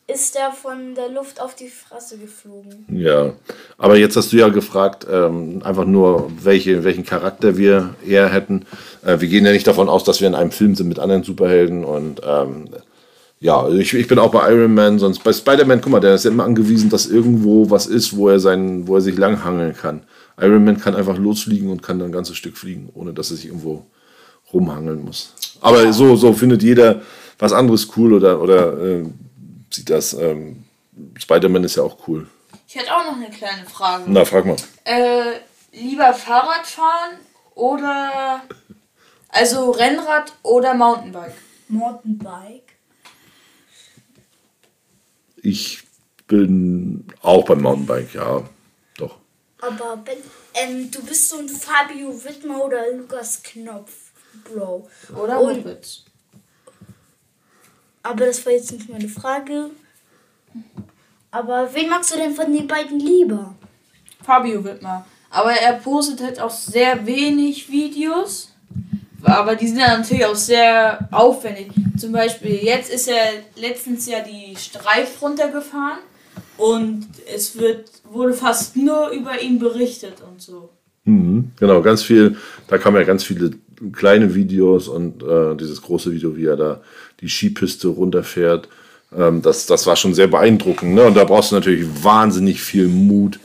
ist 0.08 0.36
er 0.36 0.52
von 0.52 0.96
der 0.96 1.10
Luft 1.10 1.42
auf 1.42 1.56
die 1.56 1.70
Fresse 1.70 2.18
geflogen. 2.18 2.86
Ja, 2.90 3.34
aber 3.78 3.98
jetzt 3.98 4.18
hast 4.18 4.34
du 4.34 4.38
ja 4.38 4.50
gefragt, 4.50 5.08
ähm, 5.10 5.62
einfach 5.64 5.86
nur, 5.86 6.30
welche, 6.42 6.84
welchen 6.84 7.06
Charakter 7.06 7.58
wir 7.58 7.96
eher 8.06 8.30
hätten. 8.30 8.66
Äh, 9.06 9.22
wir 9.22 9.30
gehen 9.30 9.46
ja 9.46 9.52
nicht 9.52 9.68
davon 9.68 9.88
aus, 9.88 10.04
dass 10.04 10.20
wir 10.20 10.28
in 10.28 10.36
einem 10.36 10.52
Film 10.52 10.76
sind 10.76 10.90
mit 10.90 11.00
anderen 11.00 11.24
Superhelden 11.24 11.86
und 11.86 12.22
ähm, 12.26 12.70
ja, 13.40 13.62
also 13.62 13.78
ich, 13.78 13.94
ich 13.94 14.08
bin 14.08 14.20
auch 14.20 14.32
bei 14.32 14.50
Iron 14.54 14.74
Man, 14.74 15.00
sonst 15.00 15.24
bei 15.24 15.34
Spider-Man, 15.34 15.82
guck 15.82 15.92
mal, 15.92 16.00
der 16.00 16.16
ist 16.16 16.24
ja 16.24 16.32
immer 16.32 16.46
angewiesen, 16.46 16.90
dass 16.90 17.08
irgendwo 17.08 17.70
was 17.70 17.88
ist, 17.88 18.16
wo 18.16 18.30
er, 18.30 18.40
seinen, 18.40 18.88
wo 18.88 18.96
er 18.96 19.02
sich 19.02 19.18
langhangeln 19.18 19.76
kann. 19.76 20.04
Iron 20.40 20.64
Man 20.64 20.80
kann 20.80 20.96
einfach 20.96 21.18
losfliegen 21.18 21.70
und 21.70 21.84
kann 21.84 22.00
dann 22.00 22.10
ein 22.10 22.14
ganzes 22.14 22.38
Stück 22.38 22.58
fliegen, 22.58 22.90
ohne 22.94 23.14
dass 23.14 23.32
er 23.32 23.38
sich 23.38 23.48
irgendwo 23.48 23.86
rumhangeln 24.54 25.04
muss. 25.04 25.34
Aber 25.62 25.92
so, 25.92 26.16
so 26.16 26.34
findet 26.34 26.64
jeder 26.64 27.02
was 27.40 27.52
anderes 27.52 27.90
cool 27.98 28.14
oder, 28.14 28.42
oder 28.42 28.82
äh, 28.82 29.04
sieht 29.74 29.90
das. 29.90 30.14
Ähm, 30.14 30.64
Spider-Man 31.18 31.64
ist 31.64 31.76
ja 31.76 31.84
auch 31.84 32.08
cool. 32.08 32.28
Ich 32.68 32.76
hätte 32.76 32.96
auch 32.96 33.06
noch 33.06 33.16
eine 33.16 33.30
kleine 33.30 33.66
Frage. 33.66 34.06
Na, 34.08 34.26
frag 34.26 34.46
mal. 34.46 34.56
Äh, 34.86 35.40
lieber 35.72 36.14
Fahrrad 36.14 36.66
fahren 36.66 37.18
oder 37.56 38.44
also 39.30 39.72
Rennrad 39.72 40.34
oder 40.44 40.74
Mountainbike? 40.74 41.34
Mountainbike. 41.68 42.76
Ich 45.38 45.84
bin 46.28 47.08
auch 47.22 47.44
beim 47.46 47.62
Mountainbike, 47.62 48.14
ja. 48.14 48.48
Doch. 48.98 49.18
Aber 49.60 49.98
Ben, 49.98 50.18
ähm, 50.54 50.92
du 50.92 51.04
bist 51.04 51.30
so 51.30 51.38
ein 51.40 51.50
Fabio 51.50 52.24
Wittmer 52.24 52.64
oder 52.64 52.92
Lukas 52.92 53.42
Knopf, 53.44 54.12
Bro. 54.44 54.90
Oder 55.16 55.36
Mopeds? 55.36 56.06
Aber 58.04 58.26
das 58.26 58.46
war 58.46 58.54
jetzt 58.54 58.72
nicht 58.72 58.90
meine 58.90 59.08
Frage. 59.08 59.72
Aber 61.32 61.74
wen 61.74 61.90
magst 61.90 62.14
du 62.14 62.18
denn 62.18 62.36
von 62.36 62.52
den 62.54 62.68
beiden 62.68 63.00
lieber? 63.00 63.56
Fabio 64.22 64.64
Wittmer. 64.64 65.06
Aber 65.30 65.52
er 65.52 65.74
postet 65.74 66.22
halt 66.22 66.40
auch 66.40 66.52
sehr 66.52 67.06
wenig 67.06 67.72
Videos. 67.72 68.50
Aber 69.24 69.56
die 69.56 69.68
sind 69.68 69.80
dann 69.80 70.02
natürlich 70.02 70.26
auch 70.26 70.36
sehr 70.36 71.08
aufwendig. 71.12 71.72
Zum 71.98 72.12
Beispiel, 72.12 72.64
jetzt 72.64 72.92
ist 72.92 73.08
er 73.08 73.26
letztens 73.56 74.06
ja 74.06 74.20
die 74.20 74.56
Streif 74.56 75.22
runtergefahren. 75.22 76.00
Und 76.58 77.08
es 77.34 77.58
wird, 77.58 77.90
wurde 78.04 78.34
fast 78.34 78.76
nur 78.76 79.10
über 79.10 79.42
ihn 79.42 79.58
berichtet 79.60 80.22
und 80.22 80.42
so. 80.42 80.70
Mhm, 81.06 81.52
genau, 81.60 81.82
ganz 81.82 82.04
viel. 82.04 82.38
Da 82.68 82.78
kamen 82.78 82.98
ja 82.98 83.04
ganz 83.04 83.24
viele 83.24 83.52
kleine 83.92 84.34
Videos 84.36 84.88
und 84.88 85.24
äh, 85.24 85.56
dieses 85.56 85.82
große 85.82 86.12
Video, 86.12 86.36
wie 86.38 86.46
er 86.46 86.56
da 86.56 86.82
die 87.20 87.28
Skipiste 87.28 87.90
runterfährt. 87.90 88.70
Ähm, 89.16 89.42
das, 89.42 89.66
das 89.66 89.86
war 89.86 89.96
schon 89.96 90.14
sehr 90.14 90.28
beeindruckend. 90.28 90.94
Ne? 90.94 91.04
Und 91.04 91.16
da 91.16 91.24
brauchst 91.24 91.52
du 91.52 91.56
natürlich 91.56 91.86
wahnsinnig 92.04 92.62
viel 92.62 92.88
Mut, 92.88 93.40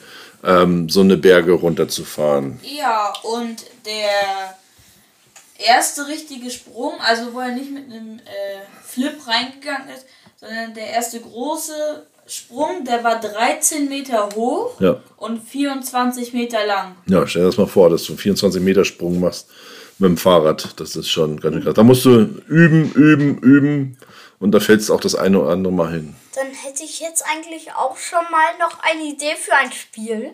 ähm, 0.44 0.88
so 0.88 1.01
eine 1.01 1.16
Berge 1.16 1.53
runterzufahren. 1.53 2.61
Ja, 2.62 3.12
und 3.23 3.64
der 3.85 4.57
erste 5.59 6.07
richtige 6.07 6.51
Sprung, 6.51 6.94
also 7.01 7.35
wo 7.35 7.40
er 7.40 7.53
nicht 7.53 7.73
mit 7.73 7.85
einem 7.90 8.18
äh, 8.21 8.61
Flip 8.85 9.16
reingegangen 9.27 9.88
ist, 9.94 10.07
sondern 10.37 10.75
der 10.75 10.90
erste 10.90 11.21
große 11.21 12.07
Sprung, 12.29 12.85
der 12.85 13.03
war 13.05 13.21
13 13.21 13.88
Meter 13.88 14.29
hoch 14.35 14.81
Ja. 14.81 15.01
und 15.17 15.43
24 15.43 16.33
Meter 16.35 16.64
lang. 16.67 16.95
Ja, 17.07 17.27
stell 17.27 17.43
dir 17.43 17.47
das 17.49 17.57
mal 17.57 17.67
vor, 17.67 17.88
dass 17.91 18.05
du 18.05 18.12
einen 18.12 18.19
24 18.19 18.62
Meter 18.62 18.85
Sprung 18.85 19.19
machst 19.21 19.49
mit 19.99 20.09
dem 20.11 20.17
Fahrrad. 20.17 20.79
Das 20.79 20.95
ist 20.95 21.09
schon 21.09 21.41
ganz 21.41 21.55
schön 21.55 21.64
krass. 21.64 21.75
Da 21.75 21.83
musst 21.83 22.05
du 22.05 22.11
üben, 22.49 22.93
üben, 22.93 23.38
üben. 23.38 23.99
Und 24.41 24.53
da 24.53 24.61
fällst 24.61 24.88
du 24.88 24.95
auch 24.95 25.01
das 25.01 25.14
eine 25.17 25.41
oder 25.41 25.51
andere 25.51 25.73
Mal 25.73 25.91
hin. 25.93 26.14
Dann 26.37 26.47
hätte 26.49 26.85
ich 26.85 27.01
jetzt 27.01 27.25
eigentlich 27.27 27.73
auch 27.73 27.97
schon 27.97 28.23
mal 28.31 28.47
noch 28.61 28.79
eine 28.83 29.03
Idee 29.03 29.35
für 29.37 29.55
ein 29.55 29.73
Spiel. 29.73 30.31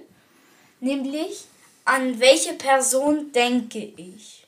Nämlich, 0.80 1.44
an 1.86 2.20
welche 2.20 2.52
Person 2.54 3.32
denke 3.34 3.78
ich? 3.96 4.46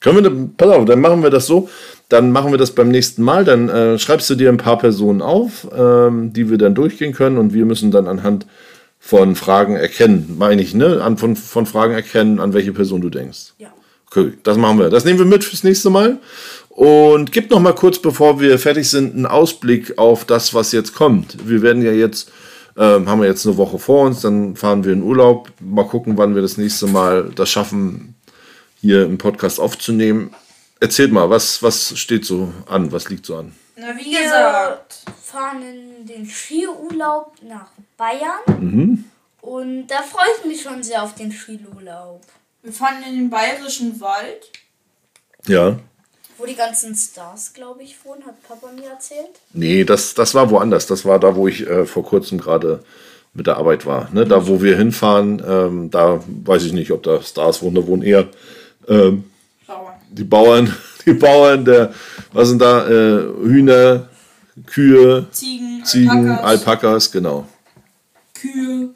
Können 0.00 0.24
wir, 0.24 0.50
pass 0.56 0.68
auf, 0.76 0.84
dann 0.84 1.00
machen 1.00 1.22
wir 1.22 1.30
das 1.30 1.46
so. 1.46 1.68
Dann 2.12 2.30
machen 2.30 2.52
wir 2.52 2.58
das 2.58 2.72
beim 2.72 2.90
nächsten 2.90 3.22
Mal. 3.22 3.46
Dann 3.46 3.70
äh, 3.70 3.98
schreibst 3.98 4.28
du 4.28 4.34
dir 4.34 4.50
ein 4.50 4.58
paar 4.58 4.76
Personen 4.76 5.22
auf, 5.22 5.66
ähm, 5.74 6.34
die 6.34 6.50
wir 6.50 6.58
dann 6.58 6.74
durchgehen 6.74 7.14
können. 7.14 7.38
Und 7.38 7.54
wir 7.54 7.64
müssen 7.64 7.90
dann 7.90 8.06
anhand 8.06 8.46
von 8.98 9.34
Fragen 9.34 9.76
erkennen, 9.76 10.36
meine 10.38 10.60
ich, 10.60 10.74
ne? 10.74 11.02
An, 11.02 11.16
von, 11.16 11.36
von 11.36 11.64
Fragen 11.64 11.94
erkennen, 11.94 12.38
an 12.38 12.52
welche 12.52 12.74
Person 12.74 13.00
du 13.00 13.08
denkst. 13.08 13.54
Ja. 13.56 13.68
Okay, 14.10 14.34
das 14.42 14.58
machen 14.58 14.78
wir. 14.78 14.90
Das 14.90 15.06
nehmen 15.06 15.20
wir 15.20 15.24
mit 15.24 15.42
fürs 15.42 15.64
nächste 15.64 15.88
Mal. 15.88 16.18
Und 16.68 17.32
gib 17.32 17.50
noch 17.50 17.60
mal 17.60 17.74
kurz, 17.74 17.98
bevor 17.98 18.40
wir 18.40 18.58
fertig 18.58 18.90
sind, 18.90 19.14
einen 19.14 19.24
Ausblick 19.24 19.96
auf 19.96 20.26
das, 20.26 20.52
was 20.52 20.72
jetzt 20.72 20.94
kommt. 20.94 21.48
Wir 21.48 21.62
werden 21.62 21.80
ja 21.80 21.92
jetzt, 21.92 22.30
ähm, 22.76 23.08
haben 23.08 23.22
wir 23.22 23.28
jetzt 23.28 23.46
eine 23.46 23.56
Woche 23.56 23.78
vor 23.78 24.04
uns, 24.06 24.20
dann 24.20 24.54
fahren 24.54 24.84
wir 24.84 24.92
in 24.92 25.02
Urlaub. 25.02 25.48
Mal 25.60 25.86
gucken, 25.86 26.18
wann 26.18 26.34
wir 26.34 26.42
das 26.42 26.58
nächste 26.58 26.88
Mal 26.88 27.30
das 27.34 27.48
schaffen, 27.48 28.16
hier 28.82 29.04
im 29.04 29.16
Podcast 29.16 29.58
aufzunehmen. 29.58 30.34
Erzählt 30.82 31.12
mal, 31.12 31.30
was, 31.30 31.62
was 31.62 31.96
steht 31.96 32.24
so 32.24 32.52
an? 32.66 32.90
Was 32.90 33.08
liegt 33.08 33.24
so 33.24 33.36
an? 33.36 33.52
Na, 33.76 33.96
wie 33.96 34.10
Wir 34.10 34.24
gesagt, 34.24 34.96
fahren 35.22 35.62
in 35.62 36.06
den 36.08 36.26
Skiurlaub 36.26 37.36
nach 37.40 37.68
Bayern. 37.96 39.04
Und 39.40 39.86
da 39.86 40.02
freue 40.02 40.26
ich 40.36 40.44
mich 40.44 40.60
schon 40.60 40.82
sehr 40.82 41.04
auf 41.04 41.14
den 41.14 41.30
Skiurlaub. 41.30 42.22
wir 42.64 42.72
fahren 42.72 42.96
in 43.08 43.14
den 43.14 43.30
bayerischen 43.30 44.00
Wald. 44.00 44.50
Ja. 45.46 45.78
Wo 46.36 46.46
die 46.46 46.56
ganzen 46.56 46.96
Stars, 46.96 47.52
glaube 47.54 47.84
ich, 47.84 48.04
wohnen, 48.04 48.26
hat 48.26 48.42
Papa 48.42 48.72
mir 48.72 48.88
erzählt. 48.88 49.38
Nee, 49.52 49.84
das, 49.84 50.14
das 50.14 50.34
war 50.34 50.50
woanders. 50.50 50.88
Das 50.88 51.04
war 51.04 51.20
da, 51.20 51.36
wo 51.36 51.46
ich 51.46 51.64
äh, 51.64 51.86
vor 51.86 52.02
kurzem 52.02 52.38
gerade 52.38 52.82
mit 53.34 53.46
der 53.46 53.56
Arbeit 53.56 53.86
war. 53.86 54.08
Ne? 54.12 54.26
Da, 54.26 54.48
wo 54.48 54.60
wir 54.60 54.76
hinfahren, 54.76 55.40
ähm, 55.46 55.90
da 55.92 56.24
weiß 56.26 56.64
ich 56.64 56.72
nicht, 56.72 56.90
ob 56.90 57.04
da 57.04 57.22
Stars 57.22 57.62
wohnen. 57.62 57.76
Da 57.76 57.86
wohnen 57.86 58.02
eher 58.02 58.26
ähm. 58.88 59.28
Die 60.12 60.24
Bauern, 60.24 60.74
die 61.06 61.14
Bauern, 61.14 61.64
der, 61.64 61.92
was 62.32 62.48
sind 62.48 62.60
da, 62.60 62.88
äh, 62.88 63.22
Hühner, 63.42 64.08
Kühe, 64.66 65.26
Ziegen, 65.32 65.84
Ziegen, 65.84 66.28
Alpakas, 66.28 66.44
Alpakas, 66.44 67.12
genau. 67.12 67.48
Kühe. 68.34 68.90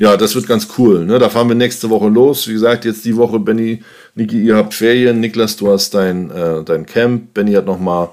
Ja, 0.00 0.16
das 0.16 0.34
wird 0.34 0.46
ganz 0.46 0.66
cool. 0.78 1.04
Ne? 1.04 1.18
Da 1.18 1.28
fahren 1.28 1.48
wir 1.48 1.54
nächste 1.54 1.90
Woche 1.90 2.08
los. 2.08 2.48
Wie 2.48 2.54
gesagt, 2.54 2.86
jetzt 2.86 3.04
die 3.04 3.16
Woche, 3.16 3.38
Benny, 3.38 3.82
Niki, 4.14 4.42
ihr 4.42 4.56
habt 4.56 4.72
Ferien. 4.72 5.20
Niklas, 5.20 5.56
du 5.56 5.70
hast 5.70 5.92
dein, 5.92 6.30
äh, 6.30 6.64
dein 6.64 6.86
Camp. 6.86 7.34
Benny 7.34 7.52
hat 7.52 7.66
nochmal 7.66 8.08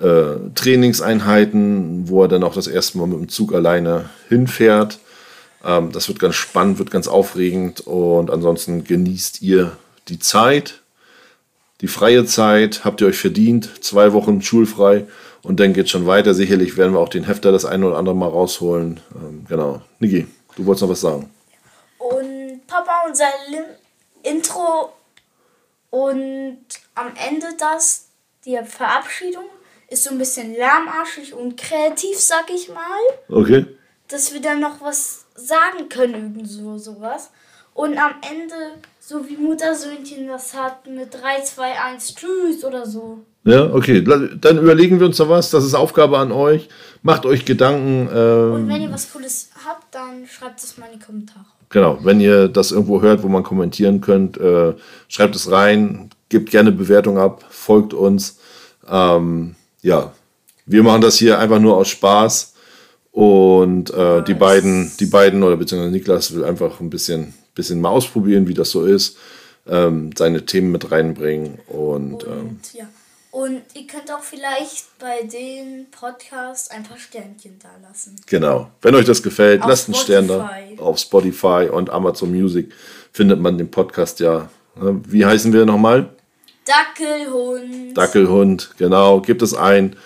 äh, 0.00 0.36
Trainingseinheiten, 0.54 2.08
wo 2.08 2.22
er 2.22 2.28
dann 2.28 2.42
auch 2.42 2.54
das 2.54 2.66
erste 2.66 2.96
Mal 2.96 3.06
mit 3.06 3.18
dem 3.18 3.28
Zug 3.28 3.54
alleine 3.54 4.08
hinfährt. 4.30 4.98
Ähm, 5.62 5.92
das 5.92 6.08
wird 6.08 6.20
ganz 6.20 6.36
spannend, 6.36 6.78
wird 6.78 6.90
ganz 6.90 7.06
aufregend. 7.06 7.80
Und 7.80 8.30
ansonsten 8.30 8.84
genießt 8.84 9.42
ihr 9.42 9.76
die 10.08 10.18
Zeit, 10.18 10.80
die 11.80 11.88
freie 11.88 12.24
Zeit. 12.24 12.84
Habt 12.84 13.00
ihr 13.00 13.06
euch 13.06 13.18
verdient. 13.18 13.84
Zwei 13.84 14.12
Wochen 14.12 14.42
schulfrei. 14.42 15.06
Und 15.42 15.60
dann 15.60 15.72
geht 15.72 15.88
schon 15.88 16.06
weiter. 16.06 16.34
Sicherlich 16.34 16.76
werden 16.76 16.92
wir 16.92 17.00
auch 17.00 17.08
den 17.08 17.24
Hefter 17.24 17.52
das 17.52 17.64
eine 17.64 17.86
oder 17.86 17.96
andere 17.96 18.16
mal 18.16 18.28
rausholen. 18.28 19.00
Ähm, 19.14 19.46
genau. 19.48 19.82
Niki, 20.00 20.26
du 20.56 20.66
wolltest 20.66 20.82
noch 20.82 20.90
was 20.90 21.00
sagen. 21.00 21.30
Und 21.98 22.66
Papa, 22.66 23.02
unser 23.06 23.28
Lim 23.48 23.64
Intro 24.22 24.92
und 25.90 26.58
am 26.94 27.12
Ende 27.28 27.46
das, 27.58 28.08
die 28.44 28.58
Verabschiedung, 28.64 29.44
ist 29.88 30.04
so 30.04 30.10
ein 30.10 30.18
bisschen 30.18 30.54
lärmarschig 30.54 31.32
und 31.32 31.56
kreativ, 31.56 32.18
sag 32.18 32.50
ich 32.50 32.68
mal. 32.68 33.00
Okay. 33.28 33.66
Dass 34.08 34.34
wir 34.34 34.40
dann 34.40 34.60
noch 34.60 34.80
was 34.80 35.26
sagen 35.34 35.88
können, 35.88 36.14
irgend 36.14 36.48
so 36.48 36.76
sowas. 36.78 37.30
Und 37.72 37.98
am 37.98 38.14
Ende, 38.28 38.54
so 39.08 39.28
wie 39.28 39.36
Muttersöhnchen 39.36 40.26
das 40.26 40.52
hat, 40.54 40.86
mit 40.88 41.14
3, 41.14 41.42
2, 41.44 41.80
1, 41.92 42.14
tschüss 42.16 42.64
oder 42.64 42.84
so. 42.84 43.18
Ja, 43.44 43.72
okay. 43.72 44.02
Dann 44.02 44.58
überlegen 44.58 44.98
wir 44.98 45.06
uns 45.06 45.18
da 45.18 45.28
was. 45.28 45.50
Das 45.50 45.62
ist 45.64 45.74
Aufgabe 45.74 46.18
an 46.18 46.32
euch. 46.32 46.68
Macht 47.02 47.24
euch 47.24 47.44
Gedanken. 47.44 48.08
Und 48.08 48.62
Ähm, 48.62 48.68
wenn 48.68 48.82
ihr 48.82 48.90
was 48.92 49.12
Cooles 49.12 49.50
habt, 49.64 49.94
dann 49.94 50.26
schreibt 50.26 50.60
es 50.60 50.76
mal 50.76 50.86
in 50.92 50.98
die 50.98 51.04
Kommentare. 51.04 51.44
genau, 51.68 51.98
wenn 52.02 52.20
ihr 52.20 52.48
das 52.48 52.72
irgendwo 52.72 53.00
hört, 53.00 53.22
wo 53.22 53.28
man 53.28 53.44
kommentieren 53.44 54.00
könnt, 54.00 54.38
äh, 54.38 54.74
schreibt 55.08 55.36
es 55.36 55.50
rein. 55.52 56.10
Gebt 56.28 56.50
gerne 56.50 56.72
Bewertung 56.72 57.18
ab. 57.18 57.44
Folgt 57.48 57.94
uns. 57.94 58.38
Ähm, 58.90 59.54
ja, 59.82 60.12
wir 60.66 60.82
machen 60.82 61.02
das 61.02 61.16
hier 61.16 61.38
einfach 61.38 61.60
nur 61.60 61.76
aus 61.76 61.88
Spaß. 61.88 62.54
Und 63.12 63.90
äh, 63.94 64.24
die 64.24 64.34
beiden, 64.34 64.90
die 64.98 65.06
beiden 65.06 65.44
oder 65.44 65.56
beziehungsweise 65.56 65.92
Niklas 65.92 66.34
will 66.34 66.44
einfach 66.44 66.80
ein 66.80 66.90
bisschen, 66.90 67.32
bisschen 67.56 67.80
mal 67.80 67.88
ausprobieren, 67.88 68.46
wie 68.46 68.54
das 68.54 68.70
so 68.70 68.84
ist. 68.84 69.16
Ähm, 69.66 70.10
seine 70.16 70.46
Themen 70.46 70.70
mit 70.70 70.92
reinbringen 70.92 71.58
und 71.66 72.22
ähm, 72.22 72.60
Und 72.60 72.74
ja. 72.74 72.86
Und 73.32 73.62
ihr 73.74 73.86
könnt 73.86 74.10
auch 74.10 74.22
vielleicht 74.22 74.98
bei 74.98 75.22
den 75.22 75.90
Podcasts 75.90 76.70
ein 76.70 76.84
paar 76.84 76.96
Sternchen 76.96 77.58
da 77.62 77.68
lassen. 77.86 78.16
Genau. 78.24 78.70
Wenn 78.80 78.94
euch 78.94 79.04
das 79.04 79.22
gefällt, 79.22 79.60
Auf 79.60 79.68
lasst 79.68 79.88
einen 79.88 79.94
Stern 79.94 80.26
da. 80.26 80.50
Auf 80.78 80.98
Spotify 80.98 81.68
und 81.70 81.90
Amazon 81.90 82.30
Music 82.30 82.72
findet 83.12 83.38
man 83.40 83.58
den 83.58 83.70
Podcast 83.70 84.20
ja. 84.20 84.48
Ne? 84.80 85.02
Wie 85.06 85.26
heißen 85.26 85.52
wir 85.52 85.66
nochmal? 85.66 86.08
Dackelhund. 86.64 87.94
Dackelhund, 87.94 88.70
genau. 88.78 89.20
Gebt 89.20 89.42
es 89.42 89.52
ein. 89.52 89.96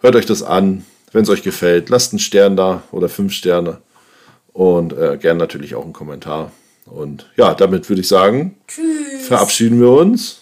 Hört 0.00 0.16
euch 0.16 0.26
das 0.26 0.42
an. 0.42 0.84
Wenn 1.12 1.22
es 1.22 1.30
euch 1.30 1.42
gefällt, 1.42 1.88
lasst 1.88 2.12
einen 2.12 2.18
Stern 2.18 2.54
da 2.56 2.82
oder 2.92 3.08
fünf 3.08 3.32
Sterne. 3.32 3.78
Und 4.52 4.92
äh, 4.92 5.16
gern 5.18 5.38
natürlich 5.38 5.74
auch 5.74 5.84
einen 5.84 5.94
Kommentar. 5.94 6.52
Und 6.90 7.30
ja, 7.36 7.54
damit 7.54 7.88
würde 7.88 8.00
ich 8.00 8.08
sagen, 8.08 8.56
Tschüss. 8.66 9.26
verabschieden 9.26 9.80
wir 9.80 9.90
uns 9.90 10.40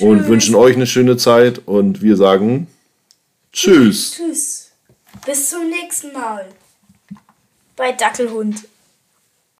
und 0.00 0.18
Tschüss. 0.18 0.28
wünschen 0.28 0.54
euch 0.54 0.76
eine 0.76 0.86
schöne 0.86 1.16
Zeit. 1.16 1.62
Und 1.66 2.02
wir 2.02 2.16
sagen 2.16 2.66
Tschüss. 3.52 4.12
Tschüss. 4.16 4.70
Bis 5.24 5.50
zum 5.50 5.68
nächsten 5.70 6.12
Mal. 6.12 6.46
Bei 7.76 7.92
Dackelhund. 7.92 8.64